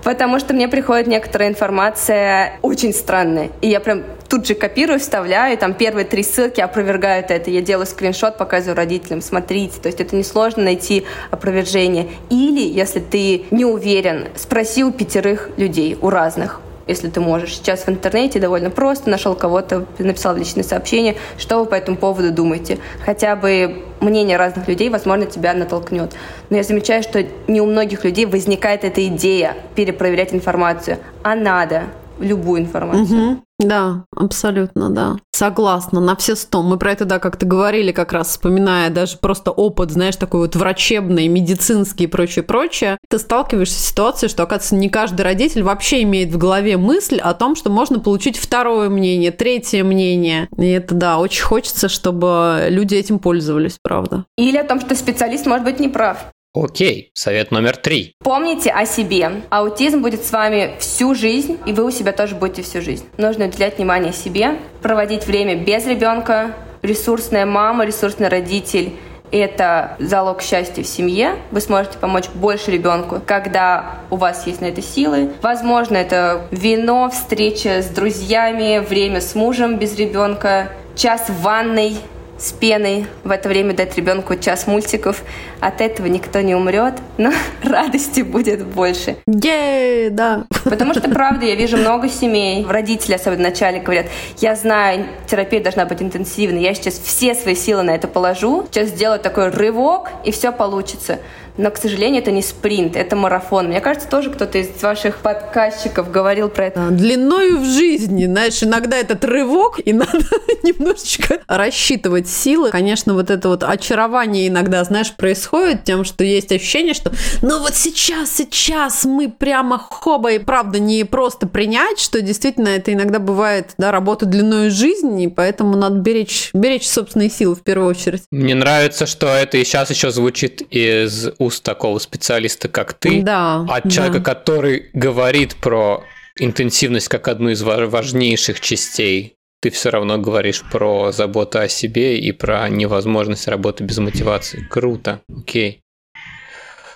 [0.05, 3.49] потому что мне приходит некоторая информация очень странная.
[3.61, 7.49] И я прям тут же копирую, вставляю, там первые три ссылки опровергают это.
[7.49, 9.81] Я делаю скриншот, показываю родителям, смотрите.
[9.81, 12.07] То есть это несложно найти опровержение.
[12.29, 17.55] Или, если ты не уверен, спроси у пятерых людей, у разных если ты можешь.
[17.55, 22.31] Сейчас в интернете довольно просто, нашел кого-то, написал личное сообщение, что вы по этому поводу
[22.31, 22.79] думаете.
[23.03, 26.13] Хотя бы мнение разных людей, возможно, тебя натолкнет.
[26.49, 31.83] Но я замечаю, что не у многих людей возникает эта идея перепроверять информацию, а надо
[32.19, 33.31] любую информацию.
[33.31, 33.44] Угу.
[33.57, 35.17] Да, абсолютно, да.
[35.31, 36.61] Согласна, на все сто.
[36.61, 40.55] Мы про это, да, как-то говорили, как раз вспоминая даже просто опыт, знаешь, такой вот
[40.55, 42.97] врачебный, медицинский и прочее, прочее.
[43.09, 47.33] Ты сталкиваешься с ситуацией, что, оказывается, не каждый родитель вообще имеет в голове мысль о
[47.33, 50.49] том, что можно получить второе мнение, третье мнение.
[50.57, 54.25] И это, да, очень хочется, чтобы люди этим пользовались, правда.
[54.37, 56.27] Или о том, что специалист может быть неправ.
[56.55, 58.13] Окей, совет номер три.
[58.23, 59.41] Помните о себе.
[59.49, 63.05] Аутизм будет с вами всю жизнь, и вы у себя тоже будете всю жизнь.
[63.17, 66.53] Нужно уделять внимание себе, проводить время без ребенка.
[66.81, 68.93] Ресурсная мама, ресурсный родитель–
[69.31, 71.35] это залог счастья в семье.
[71.51, 75.31] Вы сможете помочь больше ребенку, когда у вас есть на это силы.
[75.41, 81.97] Возможно, это вино, встреча с друзьями, время с мужем без ребенка, час в ванной–
[82.37, 85.23] с пеной, в это время дать ребенку час мультиков.
[85.59, 87.31] От этого никто не умрет, но
[87.63, 89.17] радости будет больше.
[89.27, 90.45] Yeah, да.
[90.63, 94.07] Потому что, правда, я вижу много семей, родители особенно в начале говорят,
[94.37, 98.89] я знаю, терапия должна быть интенсивной, я сейчас все свои силы на это положу, сейчас
[98.89, 101.19] сделаю такой рывок, и все получится.
[101.57, 103.67] Но, к сожалению, это не спринт, это марафон.
[103.67, 106.89] Мне кажется, тоже кто-то из ваших подказчиков говорил про это.
[106.89, 110.25] Длиною в жизни, знаешь, иногда этот рывок, и надо
[110.63, 112.71] немножечко рассчитывать силы.
[112.71, 117.75] Конечно, вот это вот очарование иногда, знаешь, происходит тем, что есть ощущение, что ну вот
[117.75, 123.71] сейчас, сейчас мы прямо хоба, и правда не просто принять, что действительно это иногда бывает,
[123.77, 128.23] да, работа длиною жизни, и поэтому надо беречь, беречь собственные силы в первую очередь.
[128.31, 133.65] Мне нравится, что это и сейчас еще звучит из уст такого специалиста, как ты, да,
[133.69, 134.35] от человека, да.
[134.35, 136.03] который говорит про
[136.37, 139.35] интенсивность как одну из важнейших частей
[139.65, 144.59] ты все равно говоришь про заботу о себе и про невозможность работы без мотивации.
[144.69, 145.81] Круто, окей.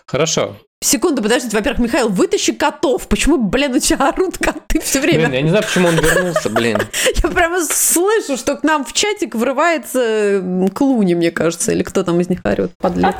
[0.05, 0.55] Хорошо.
[0.81, 1.57] Секунду, подождите.
[1.57, 3.07] Во-первых, Михаил, вытащи котов.
[3.07, 5.27] Почему, блин, у тебя орут коты все время?
[5.27, 6.77] Блин, я не знаю, почему он вернулся, блин.
[7.23, 10.41] Я прямо слышу, что к нам в чатик врывается
[10.73, 13.15] Клуни, мне кажется, или кто там из них орет, подлец.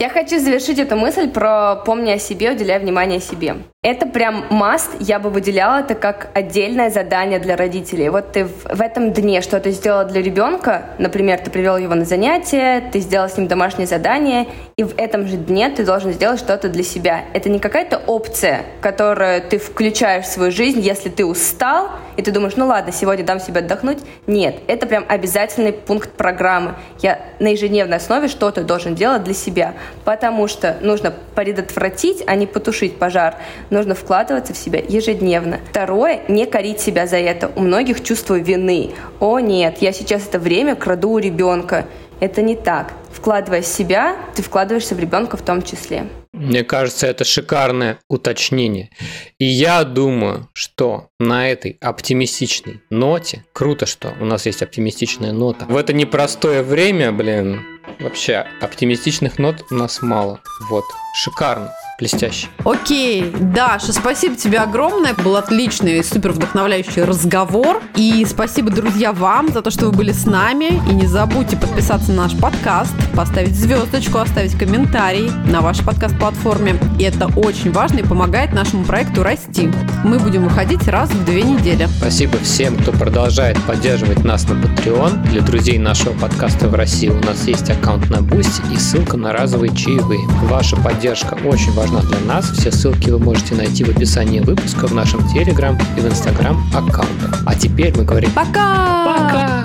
[0.00, 3.56] Я хочу завершить эту мысль про «помни о себе, уделяй внимание себе».
[3.82, 8.10] Это прям маст, я бы выделяла это как отдельное задание для родителей.
[8.10, 12.04] Вот ты в, в этом дне что-то сделал для ребенка, например, ты привел его на
[12.04, 16.40] занятие, ты сделал с ним домашнее задание, и в этом же дне ты должен сделать
[16.40, 17.24] что-то для себя.
[17.32, 22.32] Это не какая-то опция, которую ты включаешь в свою жизнь, если ты устал, и ты
[22.32, 24.00] думаешь, ну ладно, сегодня дам себе отдохнуть.
[24.26, 26.74] Нет, это прям обязательный пункт программы.
[27.00, 29.72] Я на ежедневной основе что-то должен делать для себя
[30.10, 33.36] потому что нужно предотвратить, а не потушить пожар.
[33.70, 35.60] Нужно вкладываться в себя ежедневно.
[35.70, 37.50] Второе, не корить себя за это.
[37.56, 38.90] У многих чувство вины.
[39.20, 41.86] О нет, я сейчас это время краду у ребенка.
[42.20, 42.92] Это не так.
[43.12, 46.06] Вкладывая себя, ты вкладываешься в ребенка в том числе.
[46.32, 48.90] Мне кажется, это шикарное уточнение.
[49.38, 55.64] И я думаю, что на этой оптимистичной ноте, круто, что у нас есть оптимистичная нота,
[55.66, 57.62] в это непростое время, блин,
[57.98, 60.40] вообще оптимистичных нот у нас мало.
[60.68, 62.48] Вот, шикарно блестяще.
[62.64, 65.14] Окей, Даша, спасибо тебе огромное.
[65.14, 67.80] Был отличный и супер вдохновляющий разговор.
[67.94, 70.80] И спасибо, друзья, вам за то, что вы были с нами.
[70.90, 76.80] И не забудьте подписаться на наш подкаст, поставить звездочку, оставить комментарий на вашей подкаст-платформе.
[76.98, 79.70] И это очень важно и помогает нашему проекту расти.
[80.02, 81.86] Мы будем выходить раз в две недели.
[81.98, 85.28] Спасибо всем, кто продолжает поддерживать нас на Patreon.
[85.28, 89.32] Для друзей нашего подкаста в России у нас есть аккаунт на Boosty и ссылка на
[89.32, 90.26] разовые чаевые.
[90.44, 92.50] Ваша поддержка очень важна важна для нас.
[92.50, 97.42] Все ссылки вы можете найти в описании выпуска в нашем Телеграм и в Инстаграм аккаунтах.
[97.46, 99.04] А теперь мы говорим пока!
[99.04, 99.64] Пока!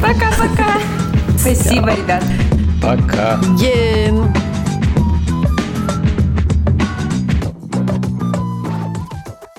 [0.00, 0.78] Пока-пока!
[1.38, 2.22] Спасибо, ребят.
[2.82, 3.38] Пока.
[3.58, 4.32] Ген.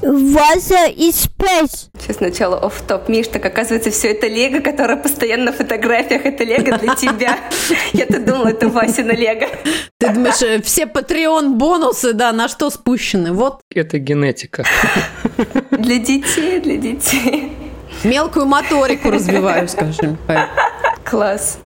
[0.08, 1.90] Вася и Space.
[2.00, 6.26] Сейчас сначала оф топ Миш, так оказывается, все это Лего, которое постоянно на фотографиях.
[6.26, 7.38] Это Лего для тебя.
[7.94, 9.48] Я-то думала, это Васина Лего.
[9.98, 13.34] Ты думаешь, э, все Patreon бонусы, да, на что спущены?
[13.34, 13.60] Вот.
[13.74, 14.64] Это генетика.
[15.72, 17.52] Для детей, для детей.
[18.04, 20.18] Мелкую моторику развиваю, скажем.
[21.04, 21.60] Класс.